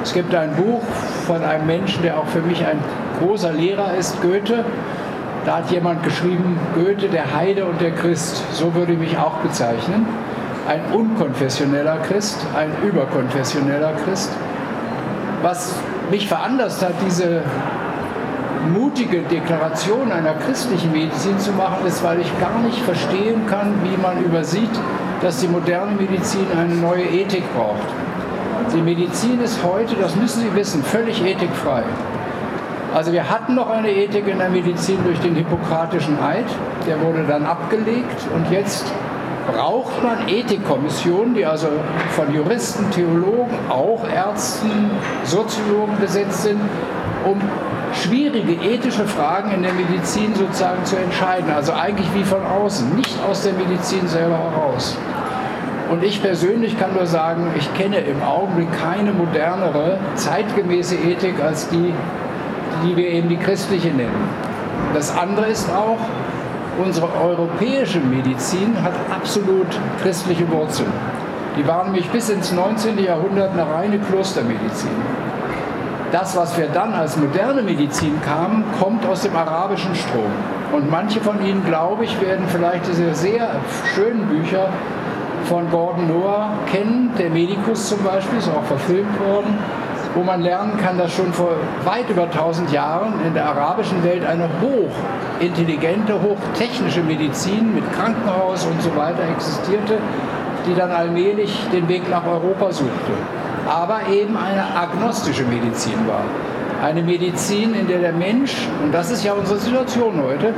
Es 0.03 0.13
gibt 0.13 0.33
ein 0.33 0.55
Buch 0.55 0.81
von 1.27 1.43
einem 1.43 1.67
Menschen, 1.67 2.01
der 2.01 2.17
auch 2.17 2.27
für 2.27 2.41
mich 2.41 2.65
ein 2.65 2.79
großer 3.19 3.53
Lehrer 3.53 3.93
ist, 3.93 4.21
Goethe. 4.21 4.65
Da 5.45 5.57
hat 5.57 5.71
jemand 5.71 6.03
geschrieben, 6.03 6.59
Goethe, 6.74 7.07
der 7.07 7.36
Heide 7.36 7.65
und 7.65 7.81
der 7.81 7.91
Christ. 7.91 8.43
So 8.53 8.74
würde 8.74 8.93
ich 8.93 9.00
mich 9.00 9.17
auch 9.17 9.36
bezeichnen 9.38 10.05
ein 10.67 10.81
unkonfessioneller 10.93 11.97
Christ, 11.97 12.38
ein 12.55 12.71
überkonfessioneller 12.88 13.93
Christ. 14.05 14.31
Was 15.41 15.75
mich 16.09 16.27
veranlasst 16.27 16.83
hat, 16.83 16.93
diese 17.05 17.41
mutige 18.74 19.21
Deklaration 19.24 20.12
einer 20.12 20.33
christlichen 20.33 20.91
Medizin 20.91 21.39
zu 21.39 21.51
machen, 21.51 21.86
ist, 21.88 22.03
weil 22.03 22.19
ich 22.19 22.39
gar 22.39 22.59
nicht 22.59 22.77
verstehen 22.79 23.47
kann, 23.47 23.74
wie 23.83 23.97
man 23.97 24.24
übersieht, 24.24 24.69
dass 25.21 25.39
die 25.39 25.47
moderne 25.47 25.91
Medizin 25.93 26.45
eine 26.57 26.75
neue 26.75 27.03
Ethik 27.03 27.43
braucht. 27.55 27.87
Die 28.73 28.81
Medizin 28.81 29.41
ist 29.41 29.59
heute, 29.63 29.95
das 29.95 30.15
müssen 30.15 30.41
Sie 30.41 30.55
wissen, 30.55 30.83
völlig 30.83 31.23
ethikfrei. 31.23 31.83
Also 32.93 33.13
wir 33.13 33.29
hatten 33.29 33.55
noch 33.55 33.69
eine 33.69 33.89
Ethik 33.89 34.27
in 34.27 34.39
der 34.39 34.49
Medizin 34.49 34.97
durch 35.05 35.19
den 35.19 35.35
Hippokratischen 35.35 36.21
Eid, 36.21 36.45
der 36.87 37.01
wurde 37.01 37.23
dann 37.23 37.45
abgelegt 37.45 38.27
und 38.35 38.51
jetzt 38.51 38.91
braucht 39.47 40.03
man 40.03 40.27
Ethikkommissionen, 40.27 41.33
die 41.33 41.45
also 41.45 41.67
von 42.11 42.33
Juristen, 42.33 42.89
Theologen, 42.91 43.57
auch 43.69 44.07
Ärzten, 44.07 44.91
Soziologen 45.23 45.97
besetzt 45.99 46.43
sind, 46.43 46.59
um 47.25 47.41
schwierige 47.93 48.53
ethische 48.53 49.05
Fragen 49.05 49.51
in 49.51 49.63
der 49.63 49.73
Medizin 49.73 50.33
sozusagen 50.35 50.83
zu 50.85 50.95
entscheiden. 50.97 51.51
Also 51.51 51.73
eigentlich 51.73 52.07
wie 52.13 52.23
von 52.23 52.45
außen, 52.45 52.95
nicht 52.95 53.17
aus 53.29 53.43
der 53.43 53.53
Medizin 53.53 54.07
selber 54.07 54.37
heraus. 54.37 54.97
Und 55.91 56.05
ich 56.05 56.21
persönlich 56.21 56.79
kann 56.79 56.93
nur 56.93 57.05
sagen, 57.05 57.48
ich 57.57 57.74
kenne 57.74 57.98
im 57.98 58.24
Augenblick 58.24 58.69
keine 58.79 59.12
modernere, 59.12 60.00
zeitgemäße 60.15 60.95
Ethik 60.95 61.36
als 61.43 61.67
die, 61.67 61.93
die 62.86 62.95
wir 62.95 63.10
eben 63.10 63.27
die 63.27 63.36
christliche 63.36 63.89
nennen. 63.89 64.29
Das 64.93 65.15
andere 65.17 65.48
ist 65.48 65.69
auch, 65.69 66.00
unsere 66.81 67.10
europäische 67.21 68.00
Medizin 68.00 68.81
hat 68.81 68.93
absolut 69.13 69.67
christliche 70.01 70.50
Wurzeln. 70.50 70.91
Die 71.57 71.67
waren 71.67 71.88
nämlich 71.88 72.10
bis 72.10 72.29
ins 72.29 72.53
19. 72.53 72.98
Jahrhundert 72.98 73.51
eine 73.51 73.69
reine 73.69 74.00
Klostermedizin. 74.00 74.91
Das, 76.13 76.38
was 76.38 76.57
wir 76.57 76.67
dann 76.67 76.93
als 76.93 77.17
moderne 77.17 77.63
Medizin 77.63 78.21
kamen, 78.21 78.63
kommt 78.79 79.05
aus 79.05 79.24
dem 79.24 79.36
arabischen 79.36 79.93
Strom. 79.95 80.31
Und 80.71 80.89
manche 80.89 81.19
von 81.19 81.45
Ihnen, 81.45 81.65
glaube 81.65 82.05
ich, 82.05 82.21
werden 82.21 82.45
vielleicht 82.48 82.88
diese 82.88 83.13
sehr 83.13 83.50
schönen 83.93 84.25
Bücher 84.27 84.69
von 85.45 85.69
Gordon 85.69 86.07
Noah 86.07 86.50
kennen. 86.71 87.12
Der 87.17 87.29
Medikus 87.29 87.89
zum 87.89 88.03
Beispiel 88.03 88.39
ist 88.39 88.50
auch 88.50 88.63
verfilmt 88.63 89.19
worden, 89.19 89.57
wo 90.13 90.24
man 90.24 90.41
lernen 90.41 90.77
kann, 90.77 90.98
dass 90.98 91.13
schon 91.13 91.31
vor 91.33 91.51
weit 91.86 92.10
über 92.10 92.24
1000 92.24 92.71
Jahren 92.71 93.13
in 93.25 93.33
der 93.33 93.45
arabischen 93.45 94.03
Welt 94.03 94.25
eine 94.25 94.48
hochintelligente, 94.62 96.13
hochtechnische 96.21 97.01
Medizin 97.01 97.74
mit 97.74 97.83
Krankenhaus 97.93 98.65
und 98.65 98.81
so 98.81 98.95
weiter 98.95 99.24
existierte, 99.31 99.98
die 100.67 100.75
dann 100.75 100.91
allmählich 100.91 101.57
den 101.71 101.88
Weg 101.88 102.10
nach 102.10 102.25
Europa 102.25 102.71
suchte. 102.71 103.13
Aber 103.69 104.01
eben 104.12 104.36
eine 104.38 104.63
agnostische 104.75 105.43
Medizin 105.43 106.07
war. 106.07 106.24
Eine 106.83 107.03
Medizin, 107.03 107.75
in 107.75 107.88
der 107.88 108.00
der 108.00 108.13
Mensch, 108.13 108.67
und 108.83 108.91
das 108.91 109.12
ist 109.12 109.24
ja 109.24 109.33
unsere 109.33 109.60
Situation 109.60 110.21
heute, 110.24 110.53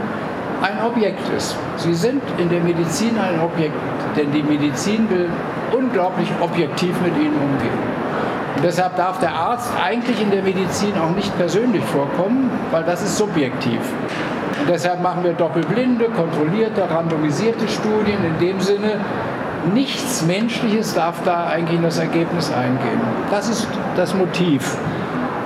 ein 0.62 0.86
Objekt 0.86 1.28
ist. 1.36 1.58
Sie 1.76 1.94
sind 1.94 2.22
in 2.38 2.50
der 2.50 2.62
Medizin 2.62 3.18
ein 3.20 3.42
Objekt, 3.42 3.76
denn 4.16 4.32
die 4.32 4.44
Medizin 4.44 5.10
will 5.10 5.30
unglaublich 5.76 6.30
objektiv 6.40 6.96
mit 7.02 7.16
ihnen 7.18 7.36
umgehen. 7.36 7.80
Und 8.56 8.64
deshalb 8.64 8.96
darf 8.96 9.20
der 9.20 9.34
Arzt 9.34 9.72
eigentlich 9.84 10.22
in 10.22 10.30
der 10.30 10.44
Medizin 10.44 10.94
auch 10.98 11.16
nicht 11.16 11.36
persönlich 11.38 11.84
vorkommen, 11.86 12.52
weil 12.72 12.84
das 12.84 13.02
ist 13.02 13.18
subjektiv. 13.18 13.80
Und 14.60 14.70
deshalb 14.70 15.02
machen 15.02 15.24
wir 15.24 15.34
doppelblinde, 15.34 16.06
kontrollierte, 16.10 16.90
randomisierte 16.90 17.68
Studien. 17.68 18.20
In 18.24 18.40
dem 18.40 18.60
Sinne, 18.60 19.00
nichts 19.74 20.24
Menschliches 20.24 20.94
darf 20.94 21.24
da 21.26 21.48
eigentlich 21.48 21.78
in 21.78 21.84
das 21.84 21.98
Ergebnis 21.98 22.52
eingehen. 22.52 23.02
Das 23.32 23.50
ist 23.50 23.68
das 23.96 24.14
Motiv 24.14 24.78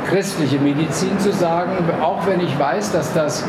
christliche 0.10 0.58
Medizin 0.60 1.20
zu 1.20 1.32
sagen, 1.34 1.72
auch 2.02 2.26
wenn 2.26 2.40
ich 2.40 2.58
weiß, 2.58 2.92
dass 2.94 3.14
das 3.14 3.44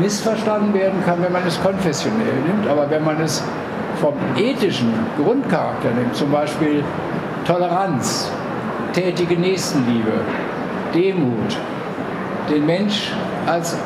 missverstanden 0.00 0.74
werden 0.74 1.02
kann, 1.04 1.22
wenn 1.22 1.32
man 1.32 1.46
es 1.46 1.60
konfessionell 1.62 2.34
nimmt, 2.46 2.68
aber 2.68 2.88
wenn 2.90 3.04
man 3.04 3.20
es 3.20 3.42
vom 4.00 4.14
ethischen 4.36 4.92
Grundcharakter 5.22 5.90
nimmt, 5.90 6.14
zum 6.14 6.30
Beispiel 6.30 6.82
Toleranz, 7.46 8.30
tätige 8.92 9.38
Nächstenliebe, 9.38 10.12
Demut, 10.94 11.56
den 12.50 12.66
Mensch 12.66 13.12
als 13.46 13.76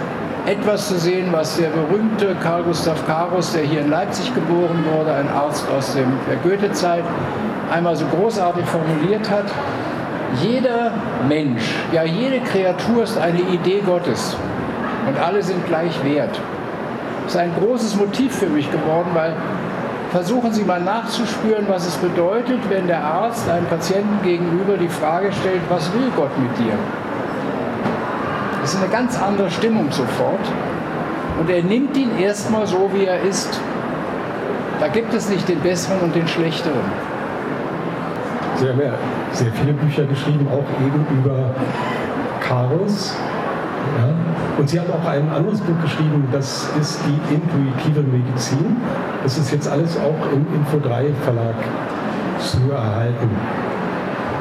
etwas 0.47 0.88
zu 0.88 0.99
sehen, 0.99 1.28
was 1.31 1.57
der 1.57 1.69
berühmte 1.69 2.35
Karl 2.42 2.64
Gustav 2.64 3.07
Karus, 3.07 3.52
der 3.52 3.62
hier 3.62 3.81
in 3.81 3.90
Leipzig 3.90 4.35
geboren 4.35 4.85
wurde, 4.97 5.14
ein 5.14 5.28
Arzt 5.28 5.66
aus 5.76 5.95
der 5.95 6.37
Goethe-Zeit, 6.42 7.04
einmal 7.73 7.95
so 7.95 8.07
großartig 8.07 8.64
formuliert 8.66 9.31
hat, 9.31 9.47
jeder 10.40 10.92
Mensch, 11.28 11.75
ja 11.92 12.04
jede 12.04 12.40
Kreatur 12.40 13.04
ist 13.04 13.19
eine 13.19 13.40
Idee 13.40 13.83
Gottes 13.85 14.37
und 15.07 15.19
alle 15.19 15.42
sind 15.42 15.66
gleich 15.66 15.92
wert. 16.04 16.40
Das 17.25 17.35
ist 17.35 17.40
ein 17.40 17.52
großes 17.61 17.97
Motiv 17.97 18.35
für 18.35 18.47
mich 18.47 18.71
geworden, 18.71 19.11
weil 19.14 19.35
versuchen 20.12 20.52
Sie 20.52 20.62
mal 20.62 20.81
nachzuspüren, 20.81 21.66
was 21.69 21.87
es 21.87 21.97
bedeutet, 21.97 22.59
wenn 22.69 22.87
der 22.87 23.02
Arzt 23.02 23.49
einem 23.49 23.66
Patienten 23.66 24.23
gegenüber 24.23 24.76
die 24.76 24.88
Frage 24.88 25.33
stellt, 25.33 25.62
was 25.71 25.92
will 25.95 26.11
Gott 26.14 26.38
mit 26.38 26.57
dir? 26.59 26.75
Das 28.61 28.75
ist 28.75 28.81
eine 28.81 28.92
ganz 28.92 29.21
andere 29.21 29.50
Stimmung 29.50 29.90
sofort. 29.90 30.47
Und 31.40 31.49
er 31.49 31.62
nimmt 31.62 31.97
ihn 31.97 32.19
erstmal 32.19 32.66
so, 32.66 32.90
wie 32.92 33.07
er 33.07 33.23
ist. 33.23 33.59
Da 34.78 34.88
gibt 34.88 35.14
es 35.14 35.31
nicht 35.31 35.49
den 35.49 35.61
Besseren 35.61 36.00
und 36.00 36.14
den 36.14 36.28
Schlechteren. 36.28 36.85
Sie 38.57 38.69
haben 38.69 38.81
ja 38.81 38.92
sehr 39.33 39.50
viele 39.52 39.73
Bücher 39.73 40.04
geschrieben, 40.04 40.47
auch 40.52 40.85
eben 40.85 41.07
über 41.21 41.54
Chaos. 42.40 43.16
Und 44.58 44.68
Sie 44.68 44.78
haben 44.78 44.90
auch 44.92 45.08
ein 45.08 45.28
anderes 45.30 45.60
Buch 45.60 45.80
geschrieben, 45.82 46.28
das 46.30 46.68
ist 46.80 47.00
die 47.06 47.34
intuitive 47.34 48.02
Medizin. 48.02 48.76
Das 49.22 49.38
ist 49.38 49.50
jetzt 49.50 49.68
alles 49.68 49.96
auch 49.96 50.32
im 50.32 50.46
Info3 50.46 51.12
Verlag 51.24 51.54
zu 52.38 52.70
erhalten. 52.70 53.30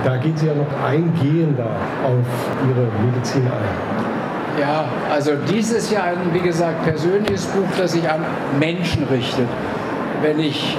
Da 0.03 0.17
gehen 0.17 0.35
Sie 0.35 0.47
ja 0.47 0.53
noch 0.53 0.87
eingehender 0.87 1.69
auf 2.03 2.67
Ihre 2.67 2.87
Medizin 3.05 3.43
ein. 3.43 4.59
Ja, 4.59 4.85
also 5.11 5.31
dies 5.49 5.71
ist 5.71 5.91
ja 5.91 6.03
ein, 6.03 6.17
wie 6.33 6.39
gesagt, 6.39 6.83
persönliches 6.83 7.45
Buch, 7.45 7.67
das 7.77 7.93
sich 7.93 8.09
an 8.09 8.19
Menschen 8.59 9.05
richtet. 9.05 9.47
Wenn 10.21 10.39
ich 10.39 10.77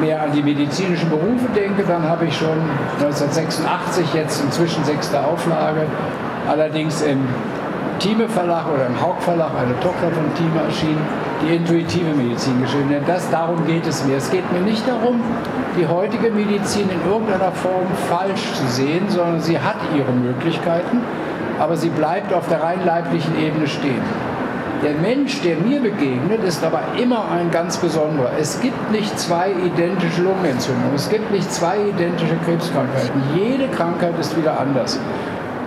mehr 0.00 0.22
an 0.22 0.32
die 0.32 0.42
medizinischen 0.42 1.10
Berufe 1.10 1.46
denke, 1.54 1.84
dann 1.84 2.02
habe 2.02 2.24
ich 2.24 2.36
schon 2.36 2.58
1986, 3.00 4.14
jetzt 4.14 4.42
inzwischen 4.42 4.82
sechste 4.84 5.24
Auflage, 5.24 5.82
allerdings 6.48 7.02
im 7.02 7.20
Thieme 8.02 8.28
Verlag 8.28 8.64
oder 8.66 8.88
im 8.88 9.00
Haug 9.00 9.14
Verlag, 9.20 9.52
eine 9.56 9.78
Tochter 9.78 10.10
von 10.10 10.24
Thieme 10.34 10.64
erschienen, 10.66 11.06
die 11.40 11.54
intuitive 11.54 12.12
Medizin 12.16 12.60
geschrieben. 12.60 12.88
Denn 12.88 13.06
das, 13.06 13.30
darum 13.30 13.64
geht 13.64 13.86
es 13.86 14.04
mir. 14.04 14.16
Es 14.16 14.28
geht 14.28 14.50
mir 14.52 14.58
nicht 14.58 14.82
darum, 14.88 15.20
die 15.78 15.86
heutige 15.86 16.32
Medizin 16.32 16.90
in 16.90 17.08
irgendeiner 17.08 17.52
Form 17.52 17.86
falsch 18.08 18.42
zu 18.54 18.66
sehen, 18.66 19.08
sondern 19.08 19.40
sie 19.40 19.56
hat 19.56 19.76
ihre 19.96 20.10
Möglichkeiten, 20.10 21.00
aber 21.60 21.76
sie 21.76 21.90
bleibt 21.90 22.32
auf 22.34 22.48
der 22.48 22.60
rein 22.60 22.84
leiblichen 22.84 23.38
Ebene 23.38 23.68
stehen. 23.68 24.02
Der 24.82 24.94
Mensch, 24.94 25.40
der 25.42 25.58
mir 25.58 25.80
begegnet, 25.80 26.42
ist 26.42 26.64
aber 26.64 26.80
immer 27.00 27.30
ein 27.30 27.52
ganz 27.52 27.76
besonderer. 27.76 28.32
Es 28.36 28.60
gibt 28.60 28.90
nicht 28.90 29.16
zwei 29.16 29.52
identische 29.52 30.22
Lungenentzündungen, 30.22 30.96
es 30.96 31.08
gibt 31.08 31.30
nicht 31.30 31.52
zwei 31.52 31.76
identische 31.78 32.34
Krebskrankheiten. 32.44 33.22
Jede 33.36 33.68
Krankheit 33.68 34.18
ist 34.18 34.36
wieder 34.36 34.58
anders. 34.58 34.98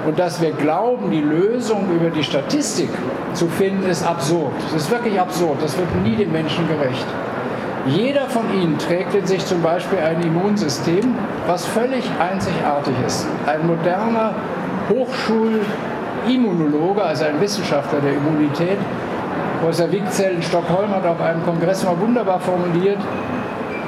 Und 0.06 0.20
dass 0.20 0.42
wir 0.42 0.52
glauben, 0.52 1.10
die 1.12 1.22
Lösung 1.22 1.90
über 1.94 2.12
die 2.12 2.24
Statistik 2.24 2.90
zu 3.34 3.48
finden, 3.48 3.90
ist 3.90 4.06
absurd. 4.06 4.54
Das 4.72 4.84
ist 4.84 4.92
wirklich 4.92 5.20
absurd. 5.20 5.58
Das 5.62 5.78
wird 5.78 5.88
nie 6.04 6.16
dem 6.16 6.32
Menschen 6.32 6.66
gerecht. 6.68 7.06
Jeder 7.88 8.28
von 8.28 8.44
ihnen 8.54 8.78
trägt 8.78 9.14
in 9.14 9.26
sich 9.26 9.46
zum 9.46 9.62
Beispiel 9.62 10.00
ein 10.00 10.22
Immunsystem, 10.22 11.16
was 11.48 11.66
völlig 11.66 12.04
einzigartig 12.20 12.94
ist. 13.06 13.28
Ein 13.46 13.68
moderner 13.68 14.34
Hochschulimmunologe, 14.90 17.04
also 17.04 17.26
ein 17.26 17.40
Wissenschaftler 17.42 18.00
der 18.02 18.14
Immunität, 18.14 18.78
Professor 19.62 19.92
Wigzell 19.92 20.36
in 20.36 20.44
Stockholm 20.44 20.90
hat 20.90 21.06
auf 21.06 21.22
einem 21.22 21.44
Kongress 21.44 21.84
mal 21.84 22.00
wunderbar 22.00 22.40
formuliert, 22.40 23.00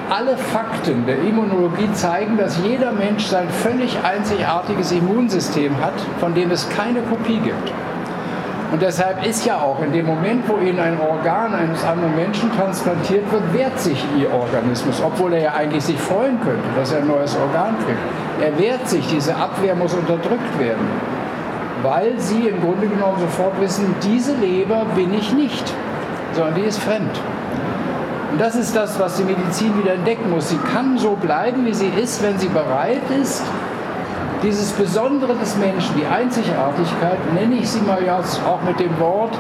alle 0.10 0.38
Fakten 0.38 1.06
der 1.06 1.20
Immunologie 1.20 1.92
zeigen, 1.94 2.38
dass 2.38 2.58
jeder 2.64 2.92
Mensch 2.92 3.26
sein 3.26 3.50
völlig 3.50 3.98
einzigartiges 4.04 4.92
Immunsystem 4.92 5.76
hat, 5.82 5.94
von 6.20 6.34
dem 6.34 6.52
es 6.52 6.70
keine 6.70 7.02
Kopie 7.02 7.40
gibt. 7.40 7.72
Und 8.72 8.82
deshalb 8.82 9.26
ist 9.26 9.46
ja 9.46 9.60
auch 9.60 9.82
in 9.82 9.94
dem 9.94 10.06
Moment, 10.06 10.44
wo 10.48 10.58
Ihnen 10.58 10.80
ein 10.80 11.00
Organ 11.00 11.54
eines 11.54 11.86
anderen 11.86 12.16
Menschen 12.16 12.52
transplantiert 12.54 13.32
wird, 13.32 13.54
wehrt 13.54 13.80
sich 13.80 14.04
Ihr 14.20 14.32
Organismus, 14.34 15.02
obwohl 15.02 15.34
er 15.34 15.42
ja 15.42 15.54
eigentlich 15.54 15.86
sich 15.86 15.98
freuen 15.98 16.40
könnte, 16.42 16.68
dass 16.76 16.92
er 16.92 17.00
ein 17.00 17.08
neues 17.08 17.36
Organ 17.38 17.76
kriegt. 17.86 18.00
Er 18.42 18.58
wehrt 18.60 18.88
sich, 18.88 19.08
diese 19.08 19.36
Abwehr 19.36 19.76
muss 19.76 19.94
unterdrückt 19.94 20.60
werden 20.60 20.86
weil 21.84 22.20
sie 22.20 22.48
im 22.48 22.62
Grunde 22.62 22.88
genommen 22.88 23.20
sofort 23.20 23.60
wissen, 23.62 23.96
diese 24.04 24.36
Leber 24.36 24.86
bin 24.96 25.14
ich 25.14 25.34
nicht, 25.34 25.74
sondern 26.34 26.56
die 26.56 26.62
ist 26.62 26.80
fremd. 26.80 27.22
Und 28.38 28.44
das 28.44 28.56
ist 28.56 28.76
das, 28.76 29.00
was 29.00 29.18
die 29.18 29.24
Medizin 29.24 29.76
wieder 29.80 29.94
entdecken 29.96 30.30
muss. 30.30 30.50
Sie 30.50 30.60
kann 30.72 30.96
so 31.00 31.16
bleiben, 31.16 31.66
wie 31.66 31.74
sie 31.74 31.88
ist, 31.88 32.22
wenn 32.22 32.38
sie 32.38 32.50
bereit 32.50 33.02
ist, 33.20 33.42
dieses 34.44 34.74
Besondere 34.74 35.34
des 35.34 35.58
Menschen, 35.58 35.96
die 35.98 36.06
Einzigartigkeit, 36.06 37.18
nenne 37.34 37.56
ich 37.56 37.68
sie 37.68 37.82
mal 37.82 38.00
jetzt 38.04 38.40
auch 38.46 38.62
mit 38.62 38.80
dem 38.80 39.00
Wort, 39.00 39.36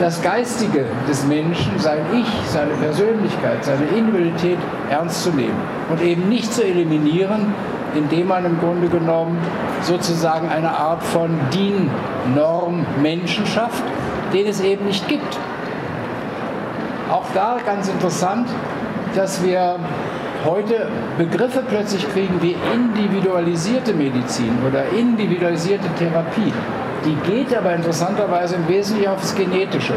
das 0.00 0.20
Geistige 0.22 0.86
des 1.08 1.24
Menschen, 1.26 1.78
sein 1.78 2.00
Ich, 2.12 2.26
seine 2.50 2.74
Persönlichkeit, 2.74 3.64
seine 3.64 3.86
Individualität 3.96 4.58
ernst 4.90 5.22
zu 5.22 5.30
nehmen 5.30 5.54
und 5.88 6.02
eben 6.02 6.28
nicht 6.28 6.52
zu 6.52 6.64
eliminieren, 6.64 7.54
indem 7.94 8.26
man 8.26 8.44
im 8.44 8.58
Grunde 8.58 8.88
genommen 8.88 9.38
sozusagen 9.82 10.48
eine 10.48 10.76
Art 10.76 11.04
von 11.04 11.30
DIN-Norm 11.54 12.84
Menschen 13.00 13.46
schafft, 13.46 13.84
den 14.32 14.48
es 14.48 14.60
eben 14.60 14.86
nicht 14.86 15.06
gibt. 15.06 15.38
Auch 17.10 17.24
da 17.34 17.58
ganz 17.64 17.88
interessant, 17.88 18.48
dass 19.16 19.42
wir 19.42 19.76
heute 20.44 20.86
Begriffe 21.18 21.62
plötzlich 21.68 22.08
kriegen 22.12 22.40
wie 22.40 22.56
individualisierte 22.72 23.92
Medizin 23.92 24.56
oder 24.66 24.84
individualisierte 24.96 25.88
Therapie. 25.98 26.52
Die 27.04 27.16
geht 27.28 27.56
aber 27.56 27.74
interessanterweise 27.74 28.54
im 28.54 28.68
Wesentlichen 28.68 29.10
aufs 29.10 29.34
Genetische. 29.34 29.94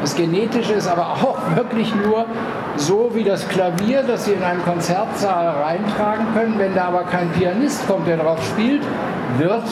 Das 0.00 0.16
Genetische 0.16 0.72
ist 0.72 0.88
aber 0.88 1.06
auch 1.10 1.38
wirklich 1.54 1.94
nur 1.94 2.24
so 2.76 3.10
wie 3.12 3.24
das 3.24 3.46
Klavier, 3.48 4.02
das 4.02 4.24
Sie 4.24 4.32
in 4.32 4.42
einem 4.42 4.62
Konzertsaal 4.62 5.48
reintragen 5.62 6.26
können. 6.34 6.58
Wenn 6.58 6.74
da 6.74 6.84
aber 6.84 7.04
kein 7.04 7.30
Pianist 7.32 7.86
kommt, 7.86 8.08
der 8.08 8.16
darauf 8.16 8.42
spielt, 8.44 8.82
wird 9.36 9.64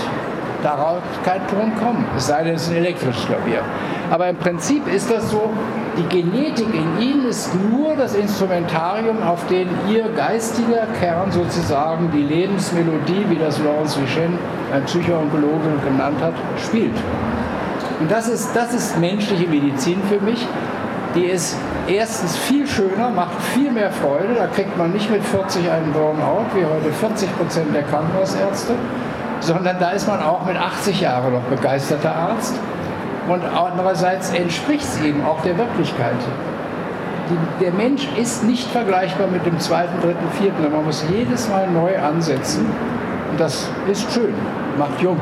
darauf 0.62 0.98
kein 1.24 1.40
Ton 1.46 1.72
kommen. 1.76 2.04
Es 2.16 2.26
sei 2.26 2.44
denn, 2.44 2.54
es 2.54 2.62
ist 2.62 2.70
ein 2.70 2.76
elektrisches 2.76 3.26
Klavier. 3.26 3.62
Aber 4.10 4.28
im 4.28 4.36
Prinzip 4.36 4.92
ist 4.92 5.08
das 5.08 5.30
so, 5.30 5.50
die 5.96 6.02
Genetik 6.08 6.66
in 6.74 7.00
Ihnen 7.00 7.28
ist 7.28 7.54
nur 7.54 7.94
das 7.94 8.14
Instrumentarium, 8.14 9.22
auf 9.22 9.46
dem 9.46 9.68
Ihr 9.88 10.08
geistiger 10.16 10.86
Kern 10.98 11.30
sozusagen 11.30 12.10
die 12.12 12.22
Lebensmelodie, 12.22 13.26
wie 13.28 13.36
das 13.36 13.60
Laurence 13.60 13.94
Vichen, 13.94 14.36
ein 14.74 14.84
Psychoonkologe, 14.84 15.78
genannt 15.84 16.20
hat, 16.20 16.34
spielt. 16.58 16.96
Und 18.00 18.10
das 18.10 18.28
ist, 18.28 18.54
das 18.54 18.74
ist 18.74 18.98
menschliche 18.98 19.46
Medizin 19.46 20.00
für 20.08 20.20
mich. 20.20 20.44
Die 21.14 21.24
ist 21.24 21.56
erstens 21.86 22.36
viel 22.36 22.66
schöner, 22.66 23.10
macht 23.10 23.40
viel 23.54 23.70
mehr 23.70 23.90
Freude. 23.90 24.34
Da 24.36 24.46
kriegt 24.46 24.76
man 24.76 24.92
nicht 24.92 25.10
mit 25.10 25.22
40 25.22 25.70
einen 25.70 25.92
Burnout, 25.92 26.46
wie 26.54 26.64
heute 26.64 26.92
40 26.92 27.36
Prozent 27.36 27.74
der 27.74 27.82
Krankenhausärzte, 27.82 28.74
sondern 29.40 29.78
da 29.78 29.90
ist 29.90 30.08
man 30.08 30.20
auch 30.20 30.44
mit 30.46 30.56
80 30.56 31.00
Jahren 31.00 31.32
noch 31.32 31.42
begeisterter 31.42 32.14
Arzt. 32.14 32.54
Und 33.30 33.44
andererseits 33.44 34.32
entspricht 34.34 34.82
es 34.82 35.00
eben 35.02 35.24
auch 35.24 35.40
der 35.42 35.56
Wirklichkeit. 35.56 36.16
Die, 37.30 37.64
der 37.64 37.72
Mensch 37.72 38.08
ist 38.20 38.42
nicht 38.42 38.66
vergleichbar 38.66 39.28
mit 39.28 39.46
dem 39.46 39.56
zweiten, 39.60 40.00
dritten, 40.00 40.28
vierten. 40.32 40.72
Man 40.72 40.84
muss 40.84 41.04
jedes 41.08 41.48
Mal 41.48 41.70
neu 41.70 41.96
ansetzen. 41.96 42.66
Und 43.30 43.38
das 43.38 43.70
ist 43.88 44.12
schön, 44.12 44.34
macht 44.76 45.00
jung. 45.00 45.16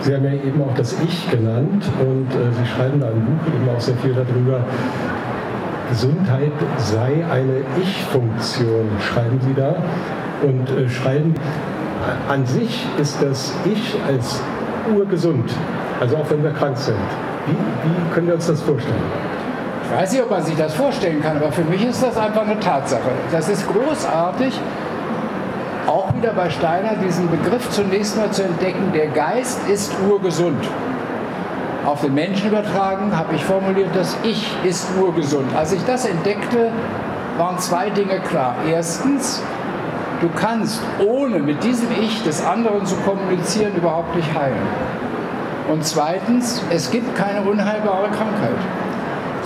Sie 0.00 0.12
haben 0.12 0.24
ja 0.24 0.32
eben 0.32 0.60
auch 0.60 0.74
das 0.74 0.96
Ich 1.04 1.30
genannt 1.30 1.84
und 2.00 2.28
äh, 2.32 2.52
Sie 2.52 2.66
schreiben 2.66 3.00
da 3.00 3.10
im 3.10 3.24
Buch 3.24 3.46
eben 3.46 3.68
auch 3.76 3.80
sehr 3.80 3.96
viel 3.98 4.14
darüber. 4.14 4.58
Gesundheit 5.88 6.52
sei 6.78 7.24
eine 7.30 7.60
Ich-Funktion, 7.80 8.88
schreiben 9.00 9.40
Sie 9.40 9.54
da. 9.54 9.76
Und 10.42 10.68
äh, 10.70 10.88
schreiben, 10.88 11.34
an 12.28 12.44
sich 12.44 12.84
ist 13.00 13.22
das 13.22 13.54
Ich 13.64 13.94
als 14.08 14.40
urgesund, 14.96 15.50
also 16.00 16.16
auch 16.16 16.30
wenn 16.30 16.42
wir 16.42 16.52
krank 16.52 16.76
sind. 16.76 16.96
Wie, 17.46 17.52
wie 17.52 18.14
können 18.14 18.26
wir 18.26 18.34
uns 18.34 18.46
das 18.46 18.60
vorstellen? 18.60 18.94
Ich 19.84 19.96
weiß 19.96 20.12
nicht, 20.12 20.22
ob 20.22 20.30
man 20.30 20.42
sich 20.42 20.56
das 20.56 20.74
vorstellen 20.74 21.22
kann, 21.22 21.36
aber 21.36 21.52
für 21.52 21.62
mich 21.62 21.84
ist 21.84 22.02
das 22.02 22.16
einfach 22.16 22.42
eine 22.42 22.58
Tatsache. 22.58 23.10
Das 23.30 23.48
ist 23.48 23.66
großartig, 23.68 24.60
auch 25.86 26.12
wieder 26.14 26.32
bei 26.32 26.50
Steiner 26.50 26.96
diesen 26.96 27.30
Begriff 27.30 27.70
zunächst 27.70 28.16
mal 28.16 28.30
zu 28.32 28.42
entdecken, 28.42 28.92
der 28.92 29.06
Geist 29.08 29.60
ist 29.68 29.92
urgesund. 30.10 30.58
Auf 31.86 32.00
den 32.00 32.14
Menschen 32.14 32.48
übertragen 32.48 33.16
habe 33.16 33.36
ich 33.36 33.44
formuliert, 33.44 33.90
das 33.94 34.16
Ich 34.24 34.52
ist 34.64 34.88
urgesund. 35.00 35.54
Als 35.54 35.72
ich 35.72 35.84
das 35.84 36.04
entdeckte, 36.04 36.72
waren 37.38 37.58
zwei 37.60 37.90
Dinge 37.90 38.18
klar. 38.18 38.56
Erstens, 38.68 39.40
du 40.20 40.28
kannst 40.34 40.82
ohne 40.98 41.38
mit 41.38 41.62
diesem 41.62 41.88
Ich 42.00 42.24
des 42.24 42.44
anderen 42.44 42.84
zu 42.86 42.96
kommunizieren 42.96 43.76
überhaupt 43.76 44.16
nicht 44.16 44.34
heilen. 44.34 44.56
Und 45.70 45.84
zweitens, 45.84 46.62
es 46.70 46.90
gibt 46.90 47.16
keine 47.16 47.42
unheilbare 47.42 48.08
Krankheit 48.08 48.56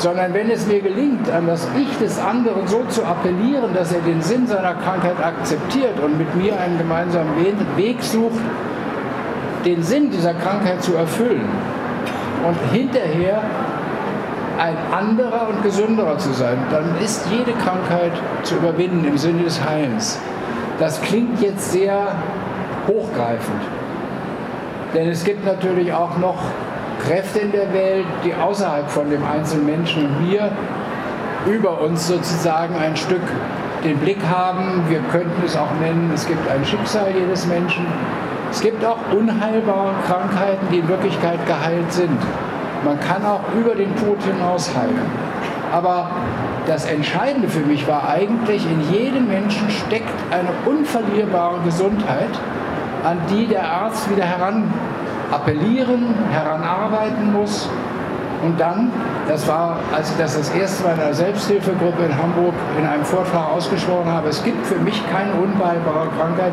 sondern 0.00 0.32
wenn 0.32 0.50
es 0.50 0.66
mir 0.66 0.80
gelingt, 0.80 1.30
an 1.30 1.46
das 1.46 1.68
Ich 1.78 1.98
des 1.98 2.18
anderen 2.18 2.66
so 2.66 2.84
zu 2.88 3.04
appellieren, 3.04 3.74
dass 3.74 3.92
er 3.92 4.00
den 4.00 4.22
Sinn 4.22 4.46
seiner 4.46 4.74
Krankheit 4.74 5.22
akzeptiert 5.22 6.00
und 6.00 6.16
mit 6.16 6.34
mir 6.36 6.58
einen 6.58 6.78
gemeinsamen 6.78 7.32
Weg 7.76 8.02
sucht, 8.02 8.40
den 9.64 9.82
Sinn 9.82 10.10
dieser 10.10 10.32
Krankheit 10.34 10.82
zu 10.82 10.94
erfüllen 10.94 11.46
und 12.46 12.56
hinterher 12.72 13.42
ein 14.58 14.76
anderer 14.92 15.48
und 15.48 15.62
gesünderer 15.62 16.18
zu 16.18 16.32
sein, 16.32 16.58
dann 16.70 16.96
ist 17.02 17.26
jede 17.30 17.52
Krankheit 17.52 18.12
zu 18.42 18.56
überwinden 18.56 19.04
im 19.06 19.18
Sinne 19.18 19.42
des 19.42 19.62
Heilens. 19.62 20.18
Das 20.78 21.00
klingt 21.02 21.40
jetzt 21.42 21.72
sehr 21.72 22.14
hochgreifend, 22.88 23.60
denn 24.94 25.08
es 25.08 25.24
gibt 25.24 25.44
natürlich 25.44 25.92
auch 25.92 26.18
noch 26.18 26.36
Kräfte 27.00 27.40
in 27.40 27.52
der 27.52 27.72
Welt, 27.72 28.06
die 28.24 28.34
außerhalb 28.34 28.90
von 28.90 29.10
dem 29.10 29.24
einzelnen 29.24 29.66
Menschen 29.66 30.06
und 30.06 30.28
mir 30.28 30.50
über 31.46 31.80
uns 31.80 32.06
sozusagen 32.06 32.74
ein 32.76 32.96
Stück 32.96 33.22
den 33.84 33.98
Blick 33.98 34.20
haben. 34.28 34.84
Wir 34.88 35.00
könnten 35.10 35.42
es 35.44 35.56
auch 35.56 35.72
nennen, 35.80 36.10
es 36.14 36.26
gibt 36.26 36.48
ein 36.50 36.64
Schicksal 36.64 37.12
jedes 37.18 37.46
Menschen. 37.46 37.86
Es 38.50 38.60
gibt 38.60 38.84
auch 38.84 38.98
unheilbare 39.16 39.92
Krankheiten, 40.06 40.66
die 40.70 40.78
in 40.78 40.88
Wirklichkeit 40.88 41.38
geheilt 41.46 41.92
sind. 41.92 42.18
Man 42.84 42.98
kann 43.00 43.24
auch 43.24 43.40
über 43.58 43.74
den 43.74 43.94
Tod 43.96 44.18
hinaus 44.22 44.70
heilen. 44.76 45.00
Aber 45.72 46.10
das 46.66 46.84
Entscheidende 46.84 47.48
für 47.48 47.60
mich 47.60 47.86
war 47.86 48.08
eigentlich, 48.08 48.66
in 48.66 48.92
jedem 48.92 49.28
Menschen 49.28 49.70
steckt 49.70 50.12
eine 50.30 50.48
unverlierbare 50.66 51.60
Gesundheit, 51.64 52.30
an 53.04 53.18
die 53.30 53.46
der 53.46 53.70
Arzt 53.70 54.10
wieder 54.10 54.24
heran 54.24 54.72
appellieren, 55.30 56.14
heranarbeiten 56.30 57.32
muss. 57.32 57.68
Und 58.42 58.58
dann, 58.58 58.90
das 59.28 59.46
war, 59.46 59.76
als 59.94 60.10
ich 60.10 60.16
das 60.16 60.36
das 60.36 60.50
erste 60.50 60.82
Mal 60.82 60.94
in 60.94 61.00
einer 61.00 61.14
Selbsthilfegruppe 61.14 62.04
in 62.04 62.16
Hamburg 62.16 62.54
in 62.78 62.86
einem 62.86 63.04
Vortrag 63.04 63.50
ausgesprochen 63.50 64.10
habe, 64.10 64.28
es 64.28 64.42
gibt 64.42 64.66
für 64.66 64.76
mich 64.76 65.02
keine 65.12 65.32
unheilbare 65.34 66.08
Krankheit. 66.18 66.52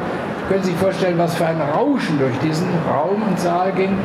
Können 0.50 0.64
Sie 0.64 0.72
sich 0.72 0.80
vorstellen, 0.80 1.18
was 1.18 1.36
für 1.36 1.46
ein 1.46 1.62
Rauschen 1.62 2.20
durch 2.20 2.38
diesen 2.40 2.68
Raum 2.90 3.22
und 3.22 3.40
Saal 3.40 3.72
ging, 3.74 3.98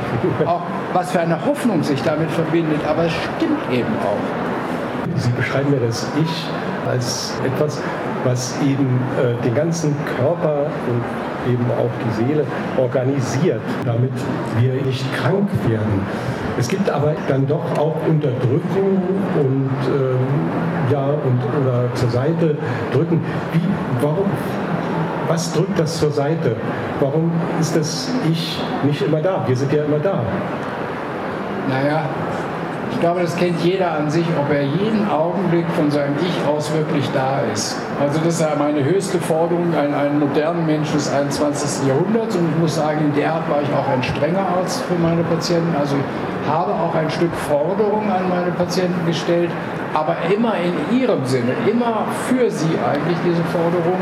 auch 0.46 0.62
was 0.92 1.11
für 1.11 1.20
eine 1.20 1.44
Hoffnung 1.44 1.83
sich 1.83 2.02
damit 2.02 2.31
verbindet. 2.31 2.81
Aber 2.88 3.05
es 3.05 3.12
stimmt 3.12 3.70
eben 3.70 3.92
auch. 4.02 5.18
Sie 5.20 5.31
beschreiben 5.31 5.72
ja 5.72 5.85
das 5.85 6.07
Ich 6.20 6.46
als 6.88 7.35
etwas, 7.44 7.81
was 8.24 8.57
eben 8.62 9.00
äh, 9.20 9.42
den 9.44 9.55
ganzen 9.55 9.94
Körper 10.18 10.66
und 10.88 11.02
eben 11.46 11.66
auch 11.70 11.90
die 12.05 12.24
Seele 12.24 12.44
organisiert, 12.76 13.61
damit 13.85 14.12
wir 14.61 14.74
nicht 14.83 15.05
krank 15.14 15.48
werden. 15.68 16.07
Es 16.59 16.68
gibt 16.68 16.88
aber 16.90 17.14
dann 17.28 17.46
doch 17.46 17.64
auch 17.78 17.96
Unterdrückung 18.09 19.02
und 19.40 19.70
ähm, 19.88 20.18
ja 20.90 21.07
und 21.07 21.40
oder 21.62 21.94
zur 21.94 22.11
Seite 22.11 22.57
drücken. 22.92 23.20
Wie, 23.52 23.61
warum? 24.00 24.26
Was 25.28 25.52
drückt 25.52 25.78
das 25.78 25.98
zur 25.98 26.11
Seite? 26.11 26.57
Warum 27.00 27.31
ist 27.61 27.74
das 27.74 28.11
Ich 28.31 28.61
nicht 28.85 29.00
immer 29.02 29.20
da? 29.20 29.44
Wir 29.46 29.57
sind 29.57 29.72
ja 29.72 29.85
immer 29.85 29.98
da. 29.98 30.22
Naja, 31.68 32.05
ich 32.92 33.00
glaube, 33.00 33.20
das 33.20 33.37
kennt 33.37 33.61
jeder 33.64 33.92
an 33.92 34.11
sich, 34.11 34.24
ob 34.38 34.52
er 34.52 34.62
jeden 34.62 35.09
Augenblick 35.11 35.66
von 35.76 35.90
seinem 35.90 36.14
Ich 36.20 36.46
aus 36.46 36.72
wirklich 36.72 37.09
da 37.12 37.40
ist. 37.52 37.76
Also 38.00 38.20
das 38.24 38.40
ist 38.40 38.59
meine 38.59 38.85
höchste 38.85 39.18
Forderung 39.18 39.74
an 39.74 39.94
einen 39.94 40.20
modernen 40.20 40.66
Menschen 40.66 40.94
des 40.94 41.12
21. 41.12 41.88
Jahrhunderts. 41.88 42.37
Und 42.37 42.48
ich 42.50 42.59
muss 42.59 42.74
sagen, 42.76 43.00
in 43.07 43.14
der 43.14 43.33
Art 43.33 43.50
war 43.50 43.62
ich 43.62 43.68
auch 43.72 43.88
ein 43.88 44.02
strenger 44.02 44.46
Arzt 44.57 44.83
für 44.83 44.94
meine 44.94 45.22
Patienten. 45.24 45.74
Also 45.76 45.96
ich 45.96 46.50
habe 46.50 46.72
auch 46.72 46.94
ein 46.94 47.11
Stück 47.11 47.35
Forderung 47.35 48.11
an 48.11 48.28
meine 48.28 48.52
Patienten 48.52 49.07
gestellt, 49.07 49.50
aber 49.94 50.16
immer 50.33 50.55
in 50.57 50.98
ihrem 50.98 51.24
Sinne, 51.24 51.52
immer 51.70 52.07
für 52.28 52.50
sie 52.50 52.78
eigentlich 52.87 53.18
diese 53.24 53.42
Forderung, 53.44 53.98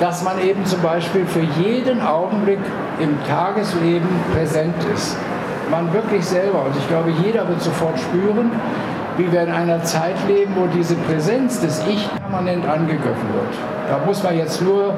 dass 0.00 0.22
man 0.24 0.40
eben 0.40 0.64
zum 0.66 0.82
Beispiel 0.82 1.24
für 1.24 1.46
jeden 1.62 2.02
Augenblick 2.02 2.58
im 3.00 3.16
Tagesleben 3.28 4.08
präsent 4.34 4.74
ist 4.92 5.16
man 5.72 5.92
wirklich 5.92 6.24
selber. 6.24 6.66
Und 6.66 6.76
ich 6.76 6.86
glaube, 6.86 7.10
jeder 7.24 7.48
wird 7.48 7.60
sofort 7.60 7.98
spüren, 7.98 8.52
wie 9.16 9.30
wir 9.32 9.42
in 9.42 9.50
einer 9.50 9.82
Zeit 9.82 10.16
leben, 10.28 10.54
wo 10.56 10.66
diese 10.66 10.94
Präsenz 10.94 11.60
des 11.60 11.82
Ich 11.88 12.08
permanent 12.20 12.66
angegriffen 12.66 13.28
wird. 13.34 13.54
Da 13.88 13.98
muss 14.06 14.22
man 14.22 14.38
jetzt 14.38 14.62
nur 14.62 14.94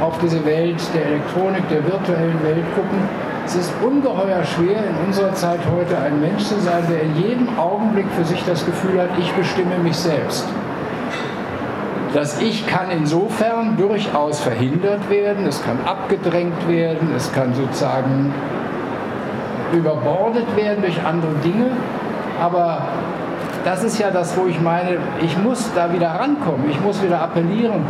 auf 0.00 0.18
diese 0.18 0.44
Welt 0.44 0.80
der 0.94 1.06
Elektronik, 1.06 1.68
der 1.70 1.84
virtuellen 1.84 2.42
Welt 2.44 2.64
gucken. 2.74 2.98
Es 3.46 3.54
ist 3.54 3.72
ungeheuer 3.82 4.44
schwer, 4.44 4.78
in 4.90 5.06
unserer 5.06 5.32
Zeit 5.34 5.60
heute 5.72 5.96
ein 5.98 6.20
Mensch 6.20 6.44
zu 6.44 6.60
sein, 6.60 6.84
der 6.90 7.02
in 7.02 7.16
jedem 7.16 7.58
Augenblick 7.58 8.06
für 8.16 8.24
sich 8.24 8.44
das 8.44 8.66
Gefühl 8.66 9.00
hat, 9.00 9.10
ich 9.18 9.32
bestimme 9.32 9.78
mich 9.78 9.96
selbst. 9.96 10.44
Das 12.12 12.40
Ich 12.40 12.66
kann 12.66 12.90
insofern 12.90 13.76
durchaus 13.76 14.40
verhindert 14.40 15.08
werden, 15.10 15.46
es 15.46 15.62
kann 15.62 15.78
abgedrängt 15.84 16.66
werden, 16.66 17.10
es 17.14 17.32
kann 17.32 17.54
sozusagen 17.54 18.32
überbordet 19.72 20.56
werden 20.56 20.82
durch 20.82 21.02
andere 21.04 21.32
Dinge. 21.44 21.70
Aber 22.40 22.82
das 23.64 23.82
ist 23.82 23.98
ja 23.98 24.10
das, 24.10 24.36
wo 24.36 24.46
ich 24.46 24.60
meine, 24.60 24.98
ich 25.20 25.36
muss 25.38 25.70
da 25.74 25.92
wieder 25.92 26.08
rankommen, 26.08 26.70
ich 26.70 26.80
muss 26.80 27.02
wieder 27.02 27.20
appellieren. 27.20 27.84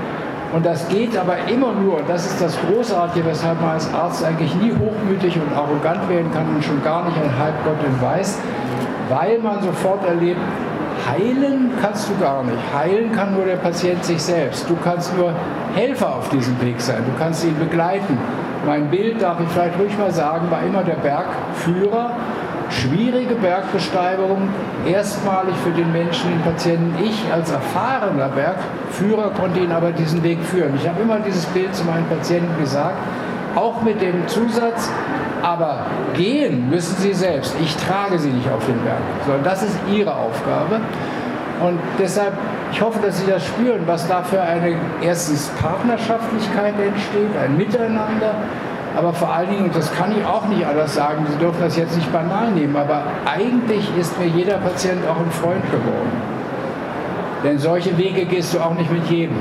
Und 0.53 0.65
das 0.65 0.89
geht 0.89 1.17
aber 1.19 1.37
immer 1.53 1.73
nur, 1.73 2.01
das 2.07 2.25
ist 2.25 2.41
das 2.41 2.57
Großartige, 2.67 3.27
weshalb 3.27 3.61
man 3.61 3.71
als 3.71 3.93
Arzt 3.93 4.25
eigentlich 4.25 4.55
nie 4.55 4.73
hochmütig 4.73 5.37
und 5.37 5.55
arrogant 5.55 6.09
werden 6.09 6.31
kann 6.33 6.47
und 6.55 6.65
schon 6.65 6.83
gar 6.83 7.05
nicht 7.05 7.17
ein 7.17 7.39
Halbgott 7.39 7.77
in 7.85 8.01
Weiß, 8.01 8.39
weil 9.09 9.39
man 9.41 9.63
sofort 9.63 10.07
erlebt, 10.07 10.41
heilen 11.11 11.73
kannst 11.83 12.09
du 12.09 12.17
gar 12.19 12.43
nicht. 12.43 12.59
Heilen 12.75 13.13
kann 13.13 13.35
nur 13.35 13.45
der 13.45 13.57
Patient 13.57 14.05
sich 14.05 14.23
selbst. 14.23 14.71
Du 14.71 14.77
kannst 14.83 15.17
nur 15.17 15.33
Helfer 15.75 16.17
auf 16.17 16.29
diesem 16.31 16.61
Weg 16.63 16.81
sein, 16.81 17.03
du 17.05 17.19
kannst 17.19 17.45
ihn 17.45 17.59
begleiten. 17.59 18.17
Mein 18.67 18.91
Bild, 18.91 19.23
darf 19.23 19.39
ich 19.41 19.49
vielleicht 19.49 19.79
ruhig 19.79 19.97
mal 19.97 20.11
sagen, 20.11 20.51
war 20.51 20.61
immer 20.65 20.83
der 20.83 20.97
Bergführer. 20.97 22.11
Schwierige 22.69 23.37
Bergbesteigung, 23.37 24.49
erstmalig 24.85 25.55
für 25.63 25.71
den 25.71 25.93
Menschen, 25.93 26.31
den 26.31 26.43
Patienten. 26.43 26.93
Ich 27.01 27.33
als 27.33 27.53
erfahrener 27.53 28.29
Bergführer 28.29 29.31
konnte 29.31 29.61
ihn 29.61 29.71
aber 29.71 29.93
diesen 29.93 30.21
Weg 30.25 30.43
führen. 30.43 30.75
Ich 30.75 30.89
habe 30.89 31.01
immer 31.01 31.21
dieses 31.21 31.47
Bild 31.47 31.73
zu 31.77 31.85
meinen 31.85 32.07
Patienten 32.09 32.61
gesagt, 32.61 32.97
auch 33.55 33.83
mit 33.83 34.03
dem 34.03 34.27
Zusatz, 34.27 34.91
aber 35.43 35.87
gehen 36.15 36.69
müssen 36.69 36.97
sie 36.97 37.15
selbst. 37.15 37.55
Ich 37.63 37.77
trage 37.77 38.19
sie 38.19 38.31
nicht 38.31 38.51
auf 38.51 38.67
den 38.67 38.83
Berg, 38.83 38.99
sondern 39.25 39.45
das 39.45 39.63
ist 39.63 39.79
ihre 39.89 40.13
Aufgabe. 40.13 40.81
Und 41.63 41.79
deshalb, 41.99 42.35
ich 42.73 42.81
hoffe, 42.81 42.99
dass 43.01 43.19
Sie 43.19 43.31
das 43.31 43.45
spüren, 43.47 43.83
was 43.87 44.07
da 44.09 44.23
für 44.23 44.41
eine 44.41 44.77
erstens 45.03 45.49
Partnerschaftlichkeit 45.61 46.75
entsteht, 46.79 47.37
ein 47.43 47.57
Miteinander 47.57 48.35
Aber 48.97 49.13
vor 49.13 49.31
allen 49.31 49.51
Dingen, 49.51 49.65
und 49.65 49.77
das 49.77 49.93
kann 49.95 50.11
ich 50.17 50.25
auch 50.25 50.47
nicht 50.47 50.67
anders 50.67 50.95
sagen, 50.95 51.27
Sie 51.31 51.39
dürfen 51.39 51.61
das 51.61 51.77
jetzt 51.77 51.95
nicht 51.95 52.11
banal 52.13 52.51
nehmen, 52.53 52.75
aber 52.77 53.03
eigentlich 53.27 53.91
ist 53.99 54.19
mir 54.19 54.27
jeder 54.27 54.57
Patient 54.57 55.07
auch 55.07 55.21
ein 55.21 55.31
Freund 55.31 55.63
geworden. 55.71 56.11
Denn 57.45 57.59
solche 57.59 57.97
Wege 57.99 58.25
gehst 58.25 58.55
du 58.55 58.59
auch 58.59 58.75
nicht 58.75 58.91
mit 58.91 59.07
jedem. 59.11 59.37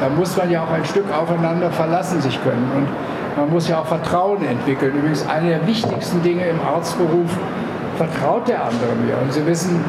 Da 0.00 0.08
muss 0.08 0.36
man 0.36 0.50
ja 0.50 0.64
auch 0.64 0.72
ein 0.72 0.84
Stück 0.84 1.04
aufeinander 1.16 1.70
verlassen 1.70 2.20
sich 2.20 2.42
können. 2.42 2.68
Und 2.74 2.88
man 3.40 3.50
muss 3.50 3.68
ja 3.68 3.78
auch 3.78 3.86
Vertrauen 3.86 4.44
entwickeln. 4.44 4.92
Übrigens 4.96 5.24
eine 5.28 5.50
der 5.50 5.66
wichtigsten 5.68 6.22
Dinge 6.24 6.44
im 6.44 6.58
Arztberuf, 6.60 7.30
vertraut 7.96 8.48
der 8.48 8.64
andere 8.64 8.92
mir. 9.06 9.16
Und 9.22 9.32
Sie 9.32 9.46
wissen, 9.46 9.84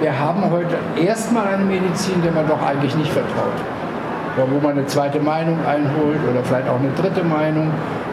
wir 0.00 0.18
haben 0.18 0.50
heute 0.50 0.76
erstmal 1.00 1.54
eine 1.54 1.64
Medizin, 1.64 2.22
der 2.22 2.32
man 2.32 2.48
doch 2.48 2.60
eigentlich 2.62 2.94
nicht 2.96 3.12
vertraut. 3.12 3.58
Wo 4.36 4.60
man 4.60 4.72
eine 4.72 4.86
zweite 4.86 5.20
Meinung 5.20 5.58
einholt 5.66 6.20
oder 6.30 6.42
vielleicht 6.42 6.68
auch 6.68 6.78
eine 6.78 6.90
dritte 6.92 7.22
Meinung 7.22 7.70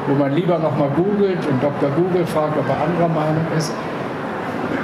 wo 0.08 0.15
man 0.15 0.34
lieber 0.34 0.58
nochmal 0.58 0.89
googelt 0.95 1.45
und 1.45 1.62
Dr. 1.62 1.89
Google 1.91 2.26
fragt, 2.26 2.58
ob 2.58 2.67
er 2.67 2.82
anderer 2.82 3.10
Meinung 3.10 3.45
ist. 3.58 3.71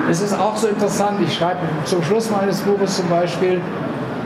Es 0.10 0.22
ist 0.22 0.38
auch 0.38 0.58
so 0.58 0.68
interessant, 0.68 1.20
ich 1.26 1.34
schreibe 1.34 1.60
zum 1.86 2.04
Schluss 2.04 2.30
meines 2.30 2.60
Buches 2.62 2.98
zum 2.98 3.08
Beispiel, 3.10 3.62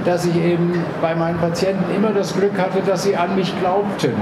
dass 0.05 0.25
ich 0.25 0.35
eben 0.35 0.83
bei 1.01 1.13
meinen 1.13 1.37
Patienten 1.37 1.83
immer 1.95 2.09
das 2.09 2.33
Glück 2.35 2.57
hatte, 2.57 2.81
dass 2.81 3.03
sie 3.03 3.15
an 3.15 3.35
mich 3.35 3.53
glaubten. 3.59 4.13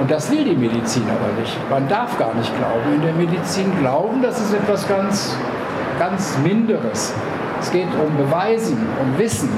Und 0.00 0.10
das 0.10 0.30
will 0.30 0.44
die 0.44 0.56
Medizin 0.56 1.04
aber 1.04 1.40
nicht. 1.40 1.56
Man 1.70 1.88
darf 1.88 2.18
gar 2.18 2.34
nicht 2.34 2.52
glauben. 2.58 2.94
In 2.96 3.02
der 3.02 3.14
Medizin 3.14 3.72
glauben, 3.80 4.22
das 4.22 4.40
ist 4.40 4.52
etwas 4.52 4.88
ganz, 4.88 5.36
ganz 5.98 6.36
Minderes. 6.42 7.14
Es 7.60 7.70
geht 7.70 7.88
um 7.94 8.16
Beweisen, 8.16 8.78
um 9.00 9.18
Wissen. 9.18 9.48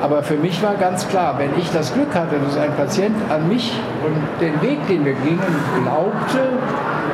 Aber 0.00 0.22
für 0.22 0.34
mich 0.34 0.62
war 0.62 0.74
ganz 0.74 1.08
klar, 1.08 1.38
wenn 1.38 1.50
ich 1.58 1.70
das 1.70 1.94
Glück 1.94 2.12
hatte, 2.14 2.36
dass 2.44 2.56
ein 2.56 2.74
Patient 2.76 3.14
an 3.30 3.48
mich 3.48 3.72
und 4.04 4.40
den 4.40 4.60
Weg, 4.60 4.86
den 4.88 5.04
wir 5.04 5.14
gingen, 5.14 5.40
glaubte, 5.82 6.58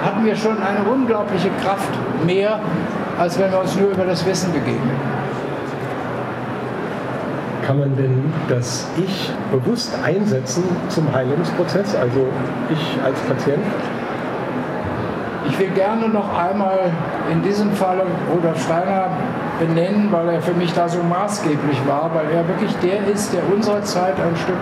hatten 0.05 0.25
wir 0.25 0.35
schon 0.35 0.57
eine 0.63 0.89
unglaubliche 0.91 1.51
Kraft 1.63 1.91
mehr, 2.25 2.59
als 3.19 3.39
wenn 3.39 3.51
wir 3.53 3.61
uns 3.61 3.77
nur 3.77 3.91
über 3.91 4.05
das 4.05 4.25
Wissen 4.25 4.53
begegnen. 4.53 4.97
Kann 7.67 7.81
man 7.81 7.95
denn 7.97 8.33
das 8.49 8.87
Ich 8.97 9.31
bewusst 9.53 9.93
einsetzen 10.03 10.65
zum 10.89 11.13
Heilungsprozess, 11.13 11.95
also 11.95 12.27
ich 12.71 12.99
als 13.05 13.21
Patient? 13.21 13.63
Ich 15.59 15.65
will 15.67 15.75
gerne 15.75 16.09
noch 16.09 16.39
einmal 16.39 16.93
in 17.33 17.43
diesem 17.43 17.73
Fall 17.73 18.01
Rudolf 18.33 18.63
Steiner 18.63 19.09
benennen, 19.59 20.07
weil 20.13 20.29
er 20.29 20.41
für 20.41 20.53
mich 20.53 20.73
da 20.73 20.89
so 20.89 21.03
maßgeblich 21.03 21.81
war, 21.85 22.13
weil 22.15 22.31
er 22.33 22.47
wirklich 22.47 22.73
der 22.77 23.05
ist, 23.13 23.33
der 23.35 23.43
unserer 23.53 23.83
Zeit 23.83 24.15
ein 24.21 24.37
Stück 24.37 24.55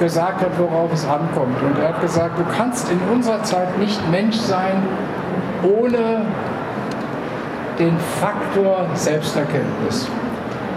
gesagt 0.00 0.40
hat, 0.40 0.50
worauf 0.58 0.92
es 0.92 1.06
ankommt. 1.06 1.62
Und 1.62 1.78
er 1.80 1.90
hat 1.90 2.00
gesagt, 2.00 2.36
du 2.36 2.42
kannst 2.56 2.90
in 2.90 2.98
unserer 3.14 3.44
Zeit 3.44 3.78
nicht 3.78 4.00
Mensch 4.10 4.34
sein 4.34 4.82
ohne 5.62 6.22
den 7.78 7.96
Faktor 8.20 8.86
Selbsterkenntnis. 8.94 10.08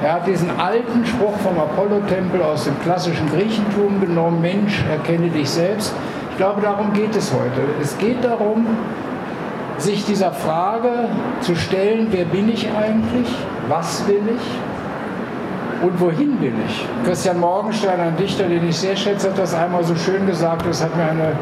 Er 0.04 0.13
hat 0.13 0.28
diesen 0.28 0.52
alten 0.60 1.04
Spruch 1.04 1.36
vom 1.38 1.58
Apollo-Tempel 1.58 2.43
aus 2.43 2.65
dem 2.65 2.80
klassischen 2.82 3.28
Griechentum 3.32 4.02
genommen, 4.02 4.39
Mensch, 4.39 4.86
erkenne 4.91 5.30
dich 5.30 5.50
selbst. 5.50 5.96
Ich 6.30 6.38
glaube, 6.38 6.62
darum 6.62 6.93
geht 6.93 7.15
es 7.15 7.34
heute. 7.34 7.62
Es 7.82 7.98
geht 7.98 8.24
darum, 8.24 8.67
sich 9.78 10.06
dieser 10.06 10.32
Frage 10.32 10.90
zu 11.42 11.56
stellen, 11.56 12.08
wer 12.12 12.26
bin 12.26 12.50
ich 12.50 12.68
eigentlich, 12.70 13.28
was 13.68 14.08
will 14.08 14.24
ich 14.36 15.84
und 15.84 16.00
wohin 16.02 16.42
will 16.42 16.54
ich. 16.68 16.86
Christian 17.06 17.40
Morgenstern, 17.40 18.00
ein 18.00 18.18
Dichter, 18.18 18.46
den 18.46 18.68
ich 18.68 18.78
sehr 18.78 18.96
schätze, 18.96 19.30
hat 19.30 19.38
das 19.38 19.54
einmal 19.54 19.84
so 19.84 19.96
schön 19.96 20.26
gesagt, 20.26 20.66
das 20.68 20.84
hat 20.84 20.96
mir 20.96 21.04
eine 21.04 21.34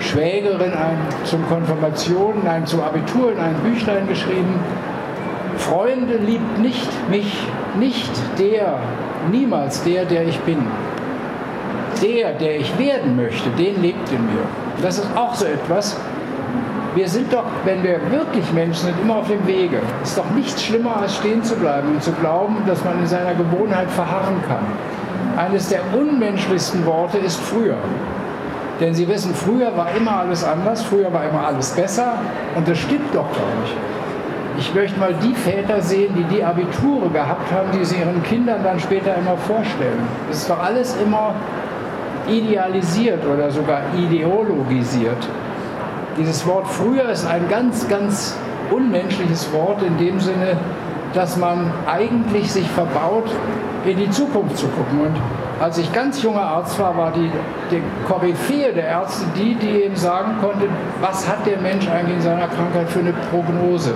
Schwägerin 0.00 0.72
ein, 0.72 0.98
zum 1.24 1.46
Konfirmation, 1.48 2.34
nein, 2.44 2.66
zum 2.66 2.80
Abitur 2.80 3.32
in 3.32 3.38
ein 3.38 3.54
Büchlein 3.56 4.06
geschrieben. 4.06 4.60
Freunde 5.56 6.18
liebt 6.18 6.58
nicht 6.58 7.10
mich, 7.10 7.32
nicht 7.78 8.10
der, 8.38 8.78
niemals 9.32 9.82
der, 9.82 10.04
der 10.04 10.26
ich 10.26 10.38
bin. 10.40 10.58
Der, 12.02 12.32
der 12.34 12.60
ich 12.60 12.78
werden 12.78 13.16
möchte, 13.16 13.50
den 13.50 13.82
lebt 13.82 14.12
in 14.12 14.24
mir. 14.26 14.44
Das 14.82 14.98
ist 14.98 15.08
auch 15.16 15.34
so 15.34 15.46
etwas, 15.46 15.98
wir 16.98 17.08
sind 17.08 17.32
doch, 17.32 17.44
wenn 17.64 17.84
wir 17.84 18.00
wirklich 18.10 18.52
Menschen 18.52 18.86
sind, 18.86 19.00
immer 19.00 19.18
auf 19.18 19.28
dem 19.28 19.46
Wege. 19.46 19.78
Ist 20.02 20.18
doch 20.18 20.28
nichts 20.34 20.64
schlimmer, 20.64 20.96
als 20.96 21.14
stehen 21.14 21.44
zu 21.44 21.54
bleiben 21.54 21.90
und 21.94 22.02
zu 22.02 22.10
glauben, 22.10 22.56
dass 22.66 22.84
man 22.84 22.98
in 22.98 23.06
seiner 23.06 23.34
Gewohnheit 23.34 23.88
verharren 23.88 24.42
kann. 24.48 24.66
Eines 25.36 25.68
der 25.68 25.80
unmenschlichsten 25.96 26.84
Worte 26.84 27.18
ist 27.18 27.38
früher. 27.40 27.76
Denn 28.80 28.94
Sie 28.94 29.06
wissen, 29.06 29.32
früher 29.32 29.76
war 29.76 29.94
immer 29.96 30.22
alles 30.22 30.42
anders, 30.42 30.82
früher 30.82 31.12
war 31.12 31.24
immer 31.24 31.46
alles 31.46 31.70
besser 31.70 32.14
und 32.56 32.66
das 32.66 32.78
stimmt 32.78 33.14
doch 33.14 33.30
gar 33.32 33.60
nicht. 33.62 33.76
Ich 34.58 34.74
möchte 34.74 34.98
mal 34.98 35.14
die 35.22 35.34
Väter 35.34 35.80
sehen, 35.80 36.12
die 36.16 36.34
die 36.34 36.42
Abiture 36.42 37.08
gehabt 37.10 37.52
haben, 37.52 37.68
die 37.78 37.84
sie 37.84 37.98
ihren 37.98 38.24
Kindern 38.24 38.64
dann 38.64 38.80
später 38.80 39.14
immer 39.14 39.36
vorstellen. 39.36 40.02
Es 40.32 40.38
ist 40.38 40.50
doch 40.50 40.60
alles 40.60 40.96
immer 41.00 41.34
idealisiert 42.28 43.24
oder 43.24 43.52
sogar 43.52 43.82
ideologisiert. 43.96 45.28
Dieses 46.18 46.44
Wort 46.46 46.66
früher 46.66 47.08
ist 47.10 47.24
ein 47.26 47.48
ganz, 47.48 47.88
ganz 47.88 48.36
unmenschliches 48.72 49.52
Wort 49.52 49.82
in 49.82 49.96
dem 49.98 50.18
Sinne, 50.18 50.56
dass 51.14 51.36
man 51.36 51.70
eigentlich 51.86 52.52
sich 52.52 52.68
verbaut, 52.68 53.30
in 53.84 53.96
die 53.96 54.10
Zukunft 54.10 54.58
zu 54.58 54.66
gucken. 54.66 55.00
Und 55.00 55.16
als 55.60 55.78
ich 55.78 55.92
ganz 55.92 56.20
junger 56.22 56.42
Arzt 56.42 56.78
war, 56.80 56.96
war 56.96 57.12
die, 57.12 57.30
die 57.70 57.82
Koryphäe 58.06 58.72
der 58.72 58.86
Ärzte 58.88 59.26
die, 59.36 59.54
die 59.54 59.84
eben 59.84 59.94
sagen 59.94 60.38
konnte, 60.40 60.66
was 61.00 61.28
hat 61.28 61.46
der 61.46 61.58
Mensch 61.58 61.88
eigentlich 61.88 62.16
in 62.16 62.22
seiner 62.22 62.48
Krankheit 62.48 62.90
für 62.90 63.00
eine 63.00 63.12
Prognose? 63.30 63.94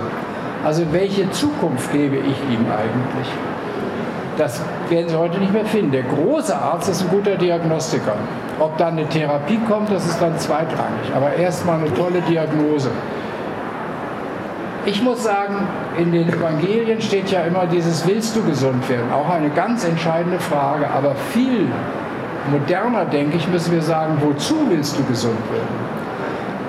Also 0.63 0.83
welche 0.91 1.29
Zukunft 1.31 1.91
gebe 1.91 2.15
ich 2.15 2.37
ihm 2.49 2.65
eigentlich? 2.71 3.27
Das 4.37 4.61
werden 4.89 5.09
Sie 5.09 5.15
heute 5.15 5.37
nicht 5.39 5.53
mehr 5.53 5.65
finden. 5.65 5.91
Der 5.91 6.03
große 6.03 6.55
Arzt 6.55 6.89
ist 6.89 7.01
ein 7.01 7.09
guter 7.09 7.35
Diagnostiker. 7.35 8.15
Ob 8.59 8.77
dann 8.77 8.97
eine 8.97 9.07
Therapie 9.07 9.59
kommt, 9.67 9.91
das 9.91 10.05
ist 10.05 10.21
dann 10.21 10.37
zweitrangig. 10.39 11.13
Aber 11.15 11.33
erstmal 11.33 11.79
eine 11.79 11.93
tolle 11.93 12.21
Diagnose. 12.21 12.89
Ich 14.85 15.01
muss 15.01 15.23
sagen, 15.23 15.67
in 15.97 16.11
den 16.11 16.27
Evangelien 16.27 16.99
steht 16.99 17.29
ja 17.31 17.41
immer 17.41 17.65
dieses 17.67 18.05
Willst 18.07 18.35
du 18.35 18.43
gesund 18.43 18.87
werden? 18.89 19.11
Auch 19.13 19.29
eine 19.29 19.49
ganz 19.49 19.85
entscheidende 19.85 20.39
Frage. 20.39 20.89
Aber 20.89 21.15
viel 21.31 21.67
moderner, 22.51 23.05
denke 23.05 23.37
ich, 23.37 23.47
müssen 23.47 23.71
wir 23.71 23.81
sagen, 23.81 24.17
wozu 24.19 24.55
willst 24.69 24.97
du 24.99 25.03
gesund 25.05 25.39
werden? 25.51 25.93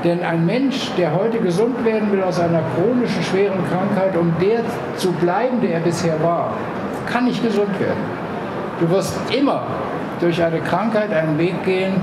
Denn 0.05 0.23
ein 0.23 0.45
Mensch, 0.45 0.91
der 0.99 1.15
heute 1.15 1.39
gesund 1.39 1.83
werden 1.85 2.13
will 2.13 2.23
aus 2.23 2.39
einer 2.39 2.61
chronischen, 2.77 3.23
schweren 3.23 3.59
Krankheit, 3.71 4.17
um 4.17 4.35
der 4.41 4.61
zu 4.97 5.11
bleiben, 5.13 5.63
der 5.63 5.73
er 5.73 5.81
bisher 5.81 6.23
war, 6.23 6.53
kann 7.15 7.27
nicht 7.27 7.45
gesund 7.45 7.79
werden. 7.79 8.03
Du 8.81 8.91
wirst 8.91 9.17
immer 9.33 9.63
durch 10.19 10.43
eine 10.43 10.59
Krankheit 10.59 11.13
einen 11.13 11.39
Weg 11.39 11.63
gehen, 11.65 11.95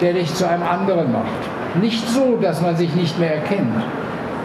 der 0.00 0.14
dich 0.14 0.34
zu 0.34 0.48
einem 0.48 0.64
anderen 0.64 1.12
macht. 1.12 1.78
Nicht 1.80 2.08
so, 2.08 2.36
dass 2.42 2.60
man 2.60 2.76
sich 2.76 2.92
nicht 2.96 3.20
mehr 3.20 3.36
erkennt, 3.36 3.84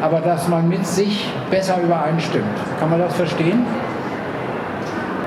aber 0.03 0.19
dass 0.19 0.47
man 0.47 0.69
mit 0.69 0.85
sich 0.85 1.27
besser 1.49 1.81
übereinstimmt. 1.81 2.45
Kann 2.79 2.91
man 2.91 2.99
das 2.99 3.15
verstehen? 3.15 3.65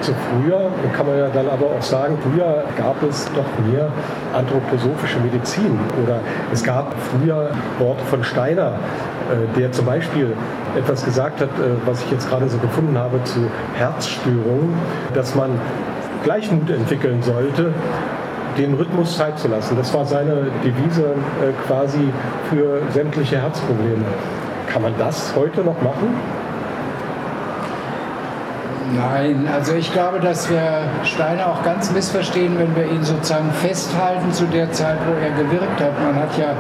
Zu 0.03 0.13
früher 0.15 0.69
kann 0.97 1.07
man 1.07 1.17
ja 1.17 1.29
dann 1.29 1.49
aber 1.49 1.67
auch 1.67 1.83
sagen, 1.83 2.19
früher 2.21 2.65
gab 2.77 3.01
es 3.05 3.31
doch 3.35 3.45
mehr 3.71 3.89
anthroposophische 4.35 5.21
Medizin 5.21 5.79
oder 6.03 6.19
es 6.53 6.65
gab 6.65 6.93
früher 6.99 7.51
Worte 7.79 8.05
von 8.11 8.25
Steiner, 8.25 8.73
äh, 9.31 9.59
der 9.59 9.71
zum 9.71 9.87
Beispiel 9.87 10.35
etwas 10.77 11.05
gesagt 11.05 11.41
hat, 11.41 11.51
äh, 11.51 11.77
was 11.87 12.03
ich 12.03 12.11
jetzt 12.11 12.29
gerade 12.29 12.49
so 12.49 12.59
gefunden 12.59 12.99
habe 12.99 13.23
zu 13.23 13.49
Herzstörungen, 13.75 14.75
dass 15.15 15.37
man 15.37 15.51
Gleichmut 16.25 16.69
entwickeln 16.69 17.23
sollte, 17.23 17.73
dem 18.59 18.75
Rhythmus 18.75 19.17
Zeit 19.17 19.39
zu 19.39 19.47
lassen. 19.47 19.77
Das 19.77 19.95
war 19.95 20.05
seine 20.05 20.49
Devise 20.65 21.05
äh, 21.05 21.53
quasi 21.65 22.11
für 22.51 22.81
sämtliche 22.93 23.41
Herzprobleme. 23.41 24.05
Kann 24.67 24.83
man 24.83 24.95
das 24.99 25.33
heute 25.37 25.61
noch 25.61 25.81
machen? 25.81 26.42
Nein, 28.95 29.49
also 29.51 29.75
ich 29.75 29.91
glaube, 29.93 30.21
dass 30.21 30.51
wir 30.51 30.83
Steiner 31.05 31.47
auch 31.47 31.63
ganz 31.63 31.91
missverstehen, 31.93 32.59
wenn 32.59 32.77
wir 32.77 32.85
ihn 32.85 33.03
sozusagen 33.03 33.51
festhalten 33.53 34.31
zu 34.33 34.45
der 34.47 34.71
Zeit, 34.73 34.99
wo 35.07 35.13
er 35.15 35.31
gewirkt 35.31 35.81
hat. 35.81 35.93
Man 36.03 36.17
hat 36.17 36.37
ja 36.37 36.55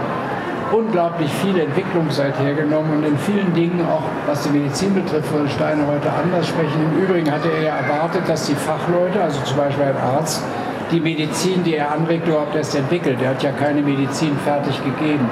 unglaublich 0.73 1.31
viel 1.31 1.59
Entwicklung 1.59 2.11
seither 2.11 2.55
genommen 2.55 2.99
und 2.99 3.05
in 3.05 3.19
vielen 3.19 3.53
Dingen, 3.53 3.85
auch 3.87 4.05
was 4.27 4.45
die 4.45 4.51
Medizin 4.51 4.95
betrifft, 4.95 5.31
würde 5.31 5.51
Steiner 5.51 5.87
heute 5.87 6.11
anders 6.11 6.49
sprechen. 6.49 6.81
Im 6.93 7.05
Übrigen 7.05 7.31
hatte 7.31 7.51
er 7.51 7.63
ja 7.63 7.77
erwartet, 7.77 8.23
dass 8.27 8.47
die 8.47 8.55
Fachleute, 8.55 9.23
also 9.23 9.39
zum 9.43 9.59
Beispiel 9.59 9.85
ein 9.85 9.97
Arzt, 9.97 10.43
die 10.91 11.01
Medizin, 11.01 11.63
die 11.65 11.75
er 11.75 11.93
anregt, 11.93 12.27
überhaupt 12.27 12.55
erst 12.55 12.75
entwickelt. 12.75 13.19
Er 13.23 13.31
hat 13.31 13.43
ja 13.43 13.51
keine 13.53 13.83
Medizin 13.83 14.37
fertig 14.45 14.83
gegeben. 14.83 15.29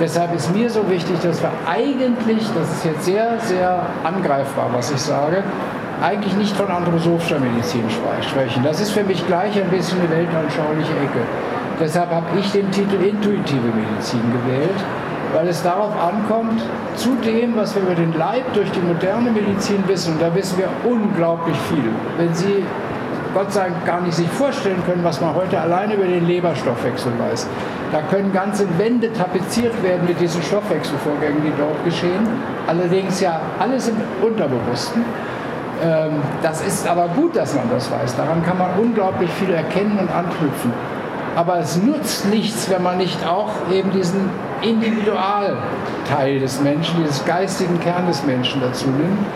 Deshalb 0.00 0.34
ist 0.34 0.52
mir 0.54 0.68
so 0.68 0.88
wichtig, 0.90 1.20
dass 1.22 1.42
wir 1.42 1.52
eigentlich, 1.68 2.42
das 2.54 2.72
ist 2.72 2.84
jetzt 2.84 3.04
sehr, 3.04 3.38
sehr 3.40 3.86
angreifbar, 4.02 4.70
was 4.72 4.90
ich 4.90 5.00
sage, 5.00 5.44
eigentlich 6.02 6.34
nicht 6.36 6.56
von 6.56 6.68
anthroposophischer 6.68 7.38
Medizin 7.38 7.84
sprechen. 7.90 8.62
Das 8.64 8.80
ist 8.80 8.90
für 8.90 9.04
mich 9.04 9.26
gleich 9.26 9.60
ein 9.60 9.68
bisschen 9.68 10.00
eine 10.00 10.10
weltanschauliche 10.10 10.92
Ecke. 10.92 11.22
deshalb 11.80 12.10
habe 12.10 12.26
ich 12.38 12.50
den 12.52 12.70
Titel 12.70 12.96
Intuitive 13.02 13.68
Medizin 13.74 14.22
gewählt, 14.32 14.80
weil 15.34 15.48
es 15.48 15.62
darauf 15.62 15.92
ankommt, 16.02 16.62
zu 16.96 17.14
dem, 17.24 17.56
was 17.56 17.74
wir 17.74 17.82
über 17.82 17.94
den 17.94 18.12
Leib 18.16 18.52
durch 18.54 18.70
die 18.72 18.80
moderne 18.80 19.30
Medizin 19.30 19.82
wissen, 19.86 20.14
und 20.14 20.22
da 20.22 20.34
wissen 20.34 20.58
wir 20.58 20.68
unglaublich 20.90 21.56
viel. 21.68 21.90
Wenn 22.18 22.34
Sie 22.34 22.64
Gott 23.32 23.52
sei 23.52 23.68
Dank 23.68 23.86
gar 23.86 24.00
nicht 24.00 24.14
sich 24.14 24.28
vorstellen 24.28 24.82
können, 24.86 25.04
was 25.04 25.20
man 25.20 25.34
heute 25.34 25.60
alleine 25.60 25.94
über 25.94 26.06
den 26.06 26.26
Leberstoffwechsel 26.26 27.12
weiß. 27.16 27.46
Da 27.92 28.02
können 28.02 28.32
ganze 28.32 28.66
Wände 28.76 29.12
tapeziert 29.12 29.80
werden 29.84 30.06
mit 30.06 30.20
diesen 30.20 30.42
Stoffwechselvorgängen, 30.42 31.42
die 31.44 31.52
dort 31.56 31.84
geschehen. 31.84 32.26
Allerdings 32.66 33.20
ja 33.20 33.40
alles 33.60 33.88
im 33.88 33.96
Unterbewussten. 34.20 35.04
Ähm, 35.82 36.22
das 36.42 36.60
ist 36.62 36.86
aber 36.86 37.08
gut, 37.08 37.36
dass 37.36 37.54
man 37.54 37.70
das 37.70 37.90
weiß. 37.90 38.16
Daran 38.16 38.44
kann 38.44 38.58
man 38.58 38.70
unglaublich 38.78 39.30
viel 39.30 39.52
erkennen 39.52 39.98
und 39.98 40.10
anknüpfen. 40.10 40.72
Aber 41.36 41.58
es 41.58 41.80
nutzt 41.80 42.28
nichts, 42.28 42.68
wenn 42.70 42.82
man 42.82 42.98
nicht 42.98 43.26
auch 43.26 43.50
eben 43.72 43.90
diesen 43.92 44.28
Individualteil 44.62 46.40
des 46.40 46.60
Menschen, 46.60 47.02
dieses 47.02 47.24
geistigen 47.24 47.78
Kern 47.80 48.06
des 48.06 48.24
Menschen 48.24 48.60
dazu 48.60 48.86
nimmt. 48.88 49.26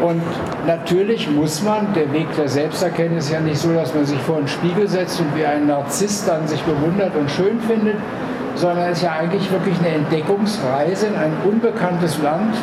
Und 0.00 0.22
natürlich 0.66 1.28
muss 1.28 1.62
man, 1.62 1.92
der 1.92 2.12
Weg 2.12 2.28
der 2.36 2.48
Selbsterkenntnis 2.48 3.26
ist 3.26 3.32
ja 3.32 3.40
nicht 3.40 3.58
so, 3.58 3.72
dass 3.74 3.92
man 3.94 4.04
sich 4.06 4.18
vor 4.20 4.36
einen 4.36 4.46
Spiegel 4.46 4.86
setzt 4.86 5.20
und 5.20 5.34
wie 5.36 5.44
ein 5.44 5.66
Narzisst 5.66 6.28
dann 6.28 6.46
sich 6.46 6.62
bewundert 6.62 7.16
und 7.16 7.28
schön 7.30 7.58
findet, 7.60 7.96
sondern 8.54 8.90
es 8.90 8.98
ist 8.98 9.04
ja 9.04 9.12
eigentlich 9.12 9.50
wirklich 9.50 9.76
eine 9.80 9.88
Entdeckungsreise 9.88 11.08
in 11.08 11.16
ein 11.16 11.32
unbekanntes 11.44 12.22
Land. 12.22 12.54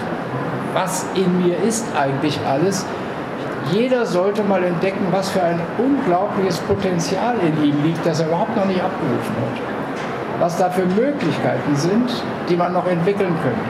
Was 0.76 1.06
in 1.16 1.42
mir 1.42 1.58
ist 1.64 1.86
eigentlich 1.98 2.38
alles? 2.46 2.86
Jeder 3.72 4.06
sollte 4.06 4.44
mal 4.44 4.62
entdecken, 4.62 5.08
was 5.10 5.30
für 5.30 5.42
ein 5.42 5.62
unglaubliches 5.78 6.58
Potenzial 6.60 7.36
in 7.40 7.64
ihm 7.64 7.82
liegt, 7.82 8.06
das 8.06 8.20
er 8.20 8.28
überhaupt 8.28 8.58
noch 8.58 8.66
nicht 8.66 8.84
abgerufen 8.84 9.36
hat. 9.38 10.42
Was 10.42 10.58
da 10.58 10.70
für 10.70 10.86
Möglichkeiten 10.86 11.78
sind, 11.78 12.22
die 12.50 12.58
man 12.58 12.74
noch 12.74 12.86
entwickeln 12.88 13.34
könnte. 13.42 13.66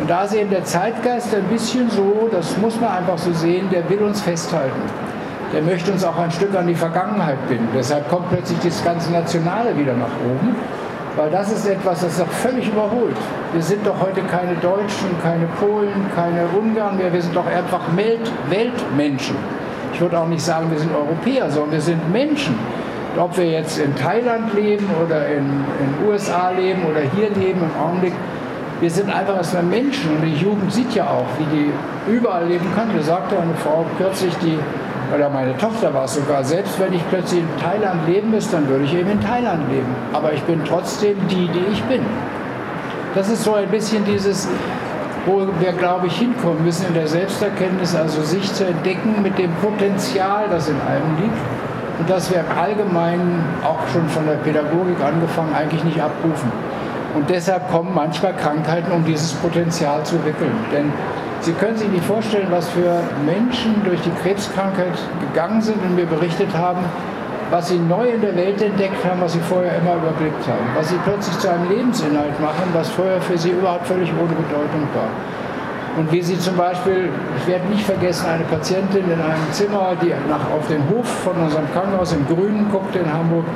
Und 0.00 0.10
da 0.10 0.24
ist 0.24 0.34
eben 0.34 0.50
der 0.50 0.64
Zeitgeist 0.64 1.32
ein 1.32 1.44
bisschen 1.44 1.88
so, 1.88 2.28
das 2.32 2.56
muss 2.56 2.80
man 2.80 2.90
einfach 2.90 3.16
so 3.16 3.32
sehen, 3.32 3.68
der 3.70 3.88
will 3.88 4.02
uns 4.02 4.20
festhalten. 4.20 4.82
Der 5.54 5.62
möchte 5.62 5.92
uns 5.92 6.02
auch 6.02 6.18
ein 6.18 6.32
Stück 6.32 6.56
an 6.56 6.66
die 6.66 6.74
Vergangenheit 6.74 7.38
binden. 7.48 7.68
Deshalb 7.72 8.08
kommt 8.08 8.30
plötzlich 8.30 8.58
das 8.64 8.82
ganze 8.82 9.12
Nationale 9.12 9.78
wieder 9.78 9.94
nach 9.94 10.16
oben, 10.24 10.56
weil 11.16 11.30
das 11.30 11.50
ist 11.52 11.66
etwas, 11.66 12.00
das 12.00 12.12
ist 12.12 12.20
doch 12.20 12.28
völlig 12.28 12.68
überholt. 12.68 13.16
Wir 13.52 13.62
sind 13.62 13.86
doch 13.86 14.00
heute 14.00 14.22
keine 14.22 14.54
Deutschen, 14.56 15.08
keine 15.22 15.46
Polen, 15.58 16.06
keine 16.14 16.46
Ungarn 16.58 16.96
mehr, 16.96 17.12
wir 17.12 17.22
sind 17.22 17.34
doch 17.34 17.46
einfach 17.46 17.80
Welt 17.96 18.30
Weltmenschen. 18.48 19.36
Ich 19.92 20.00
würde 20.00 20.18
auch 20.18 20.28
nicht 20.28 20.42
sagen, 20.42 20.70
wir 20.70 20.78
sind 20.78 20.92
Europäer, 20.94 21.50
sondern 21.50 21.72
wir 21.72 21.80
sind 21.80 22.10
Menschen. 22.12 22.54
Ob 23.18 23.36
wir 23.36 23.44
jetzt 23.44 23.78
in 23.78 23.94
Thailand 23.96 24.54
leben 24.54 24.86
oder 25.04 25.26
in 25.26 25.44
den 25.44 26.08
USA 26.08 26.50
leben 26.50 26.84
oder 26.88 27.00
hier 27.00 27.28
leben 27.30 27.60
im 27.60 27.82
Augenblick, 27.82 28.14
wir 28.80 28.90
sind 28.90 29.10
einfach 29.10 29.36
erstmal 29.36 29.64
Menschen 29.64 30.16
und 30.16 30.22
die 30.22 30.36
Jugend 30.36 30.72
sieht 30.72 30.94
ja 30.94 31.04
auch, 31.04 31.26
wie 31.38 31.44
die 31.54 31.70
überall 32.10 32.46
leben 32.46 32.66
kann. 32.74 32.94
Mir 32.94 33.02
sagte 33.02 33.36
eine 33.38 33.52
Frau 33.54 33.84
kürzlich, 33.98 34.34
die, 34.38 34.58
oder 35.14 35.28
meine 35.28 35.56
Tochter 35.56 35.92
war 35.92 36.04
es 36.04 36.14
sogar, 36.14 36.44
selbst 36.44 36.78
wenn 36.80 36.92
ich 36.92 37.02
plötzlich 37.08 37.40
in 37.40 37.48
Thailand 37.60 38.06
leben 38.06 38.30
müsste, 38.30 38.56
dann 38.56 38.68
würde 38.68 38.84
ich 38.84 38.94
eben 38.94 39.10
in 39.10 39.20
Thailand 39.20 39.68
leben. 39.70 39.94
Aber 40.12 40.32
ich 40.32 40.42
bin 40.42 40.62
trotzdem 40.64 41.16
die, 41.28 41.48
die 41.48 41.64
ich 41.72 41.82
bin. 41.84 42.00
Das 43.14 43.28
ist 43.28 43.42
so 43.42 43.54
ein 43.54 43.68
bisschen 43.68 44.04
dieses, 44.04 44.48
wo 45.26 45.46
wir, 45.58 45.72
glaube 45.72 46.06
ich, 46.06 46.16
hinkommen 46.16 46.64
müssen 46.64 46.86
in 46.88 46.94
der 46.94 47.08
Selbsterkenntnis, 47.08 47.94
also 47.94 48.22
sich 48.22 48.52
zu 48.52 48.64
entdecken 48.66 49.22
mit 49.22 49.36
dem 49.38 49.52
Potenzial, 49.56 50.44
das 50.48 50.68
in 50.68 50.76
allem 50.80 51.16
liegt. 51.20 51.38
Und 51.98 52.08
das 52.08 52.30
wir 52.30 52.40
im 52.40 52.58
Allgemeinen, 52.58 53.44
auch 53.62 53.86
schon 53.92 54.08
von 54.08 54.26
der 54.26 54.36
Pädagogik 54.36 55.02
angefangen, 55.04 55.54
eigentlich 55.54 55.84
nicht 55.84 56.00
abrufen. 56.00 56.50
Und 57.14 57.28
deshalb 57.28 57.70
kommen 57.70 57.90
manchmal 57.94 58.34
Krankheiten, 58.34 58.92
um 58.92 59.04
dieses 59.04 59.32
Potenzial 59.34 60.04
zu 60.04 60.16
entwickeln. 60.16 60.52
Denn 60.72 60.92
Sie 61.40 61.52
können 61.52 61.76
sich 61.76 61.88
nicht 61.88 62.04
vorstellen, 62.04 62.48
was 62.50 62.68
für 62.68 63.00
Menschen 63.24 63.82
durch 63.84 64.00
die 64.02 64.10
Krebskrankheit 64.22 64.92
gegangen 65.20 65.62
sind 65.62 65.82
und 65.82 65.96
mir 65.96 66.04
berichtet 66.04 66.54
haben, 66.54 66.84
was 67.50 67.68
sie 67.68 67.78
neu 67.78 68.08
in 68.08 68.20
der 68.20 68.36
Welt 68.36 68.60
entdeckt 68.60 69.02
haben, 69.04 69.20
was 69.20 69.32
sie 69.32 69.40
vorher 69.40 69.78
immer 69.78 69.96
überblickt 69.96 70.46
haben. 70.46 70.68
Was 70.76 70.90
sie 70.90 70.98
plötzlich 71.02 71.38
zu 71.38 71.50
einem 71.50 71.68
Lebensinhalt 71.70 72.38
machen, 72.40 72.68
was 72.74 72.90
vorher 72.90 73.20
für 73.22 73.38
sie 73.38 73.50
überhaupt 73.50 73.86
völlig 73.86 74.10
ohne 74.12 74.34
Bedeutung 74.34 74.86
war. 74.94 75.08
Und 75.96 76.12
wie 76.12 76.22
sie 76.22 76.38
zum 76.38 76.56
Beispiel, 76.56 77.08
ich 77.38 77.46
werde 77.48 77.66
nicht 77.66 77.84
vergessen, 77.84 78.26
eine 78.28 78.44
Patientin 78.44 79.10
in 79.10 79.20
einem 79.20 79.50
Zimmer, 79.50 79.96
die 80.00 80.12
nach, 80.28 80.50
auf 80.52 80.68
den 80.68 80.82
Hof 80.90 81.06
von 81.24 81.36
unserem 81.36 81.70
Krankenhaus 81.72 82.12
im 82.12 82.26
Grünen 82.26 82.70
guckte 82.70 83.00
in 83.00 83.12
Hamburg, 83.12 83.46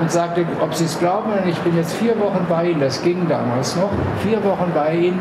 und 0.00 0.12
sagte, 0.12 0.46
ob 0.60 0.74
Sie 0.74 0.84
es 0.84 0.98
glauben, 0.98 1.32
ich 1.48 1.58
bin 1.58 1.76
jetzt 1.76 1.94
vier 1.94 2.18
Wochen 2.20 2.46
bei 2.48 2.68
Ihnen, 2.68 2.80
das 2.80 3.02
ging 3.02 3.26
damals 3.28 3.74
noch, 3.74 3.90
vier 4.22 4.42
Wochen 4.44 4.70
bei 4.72 4.94
Ihnen 4.94 5.18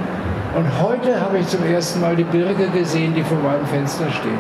und 0.56 0.82
heute 0.82 1.20
habe 1.20 1.40
ich 1.40 1.48
zum 1.48 1.64
ersten 1.66 2.02
Mal 2.02 2.16
die 2.16 2.24
Birke 2.24 2.68
gesehen, 2.68 3.14
die 3.14 3.24
vor 3.24 3.38
meinem 3.38 3.66
Fenster 3.66 4.10
steht. 4.12 4.32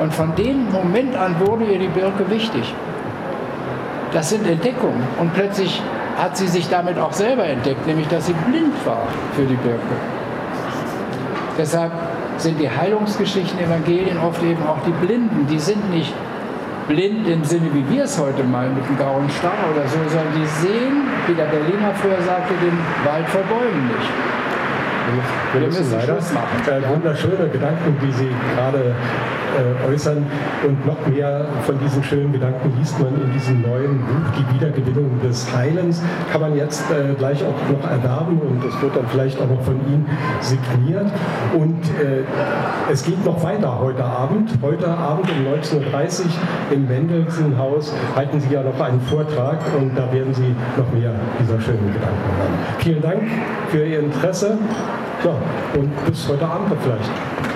Und 0.00 0.12
von 0.14 0.34
dem 0.36 0.70
Moment 0.70 1.16
an 1.16 1.36
wurde 1.40 1.64
ihr 1.64 1.78
die 1.78 1.88
Birke 1.88 2.28
wichtig. 2.30 2.74
Das 4.12 4.30
sind 4.30 4.46
Entdeckungen. 4.46 5.02
Und 5.18 5.34
plötzlich 5.34 5.82
hat 6.16 6.36
sie 6.36 6.48
sich 6.48 6.68
damit 6.68 6.98
auch 6.98 7.12
selber 7.12 7.44
entdeckt, 7.44 7.86
nämlich 7.86 8.08
dass 8.08 8.26
sie 8.26 8.34
blind 8.48 8.74
war 8.86 9.06
für 9.34 9.44
die 9.44 9.56
Birke. 9.56 9.96
Deshalb 11.56 11.92
sind 12.36 12.60
die 12.60 12.70
Heilungsgeschichten, 12.70 13.58
Evangelien 13.58 14.18
oft 14.18 14.42
eben 14.42 14.64
auch 14.66 14.78
die 14.86 15.06
Blinden. 15.06 15.46
Die 15.48 15.58
sind 15.58 15.90
nicht 15.90 16.12
blind 16.86 17.28
im 17.28 17.44
Sinne, 17.44 17.66
wie 17.74 17.88
wir 17.90 18.04
es 18.04 18.18
heute 18.18 18.44
mal 18.44 18.68
mit 18.70 18.88
dem 18.88 18.96
grauen 18.96 19.28
Star 19.30 19.52
oder 19.72 19.86
so, 19.86 19.98
sondern 20.08 20.34
die 20.36 20.46
sehen, 20.46 21.02
wie 21.26 21.34
der 21.34 21.46
Berliner 21.46 21.92
früher 21.94 22.22
sagte, 22.22 22.54
den 22.62 22.78
Wald 23.04 23.28
vor 23.28 23.42
Bäumen 23.42 23.88
nicht. 23.88 24.37
Wir, 25.52 25.60
wir 25.60 25.66
müssen, 25.68 25.82
müssen 25.84 25.98
leider. 25.98 26.18
Äh, 26.18 26.88
wunderschöne 26.88 27.48
Gedanken, 27.48 27.96
die 28.02 28.12
Sie 28.12 28.28
gerade 28.54 28.94
äh, 29.58 29.92
äußern. 29.92 30.24
Und 30.66 30.86
noch 30.86 31.06
mehr 31.06 31.46
von 31.64 31.78
diesen 31.78 32.02
schönen 32.02 32.32
Gedanken 32.32 32.72
liest 32.78 32.98
man 32.98 33.08
in 33.20 33.32
diesem 33.32 33.62
neuen 33.62 33.98
Buch, 33.98 34.38
Die 34.38 34.54
Wiedergewinnung 34.54 35.20
des 35.22 35.54
Heilens. 35.54 36.02
Kann 36.32 36.40
man 36.40 36.56
jetzt 36.56 36.84
äh, 36.90 37.14
gleich 37.14 37.42
auch 37.44 37.70
noch 37.70 37.90
erwerben 37.90 38.38
und 38.38 38.64
es 38.64 38.80
wird 38.80 38.96
dann 38.96 39.06
vielleicht 39.08 39.40
auch 39.40 39.48
noch 39.48 39.62
von 39.62 39.76
Ihnen 39.86 40.06
signiert. 40.40 41.06
Und 41.56 41.82
äh, 42.00 42.22
es 42.90 43.04
geht 43.04 43.24
noch 43.24 43.42
weiter 43.42 43.78
heute 43.78 44.04
Abend. 44.04 44.50
Heute 44.62 44.88
Abend 44.88 45.26
um 45.30 45.46
19.30 45.54 46.20
Uhr 46.20 46.26
im 46.72 46.86
Mendelssohn-Haus 46.86 47.92
halten 48.14 48.40
Sie 48.40 48.54
ja 48.54 48.62
noch 48.62 48.78
einen 48.80 49.00
Vortrag 49.00 49.58
und 49.78 49.96
da 49.96 50.12
werden 50.12 50.32
Sie 50.34 50.54
noch 50.76 50.90
mehr 50.92 51.12
dieser 51.40 51.60
schönen 51.60 51.92
Gedanken 51.92 52.36
hören. 52.38 52.52
Vielen 52.78 53.02
Dank 53.02 53.22
für 53.68 53.84
Ihr 53.84 54.00
Interesse. 54.00 54.58
Ja, 55.24 55.32
und 55.78 56.06
bis 56.06 56.28
heute 56.28 56.46
Abend 56.46 56.72
vielleicht. 56.80 57.47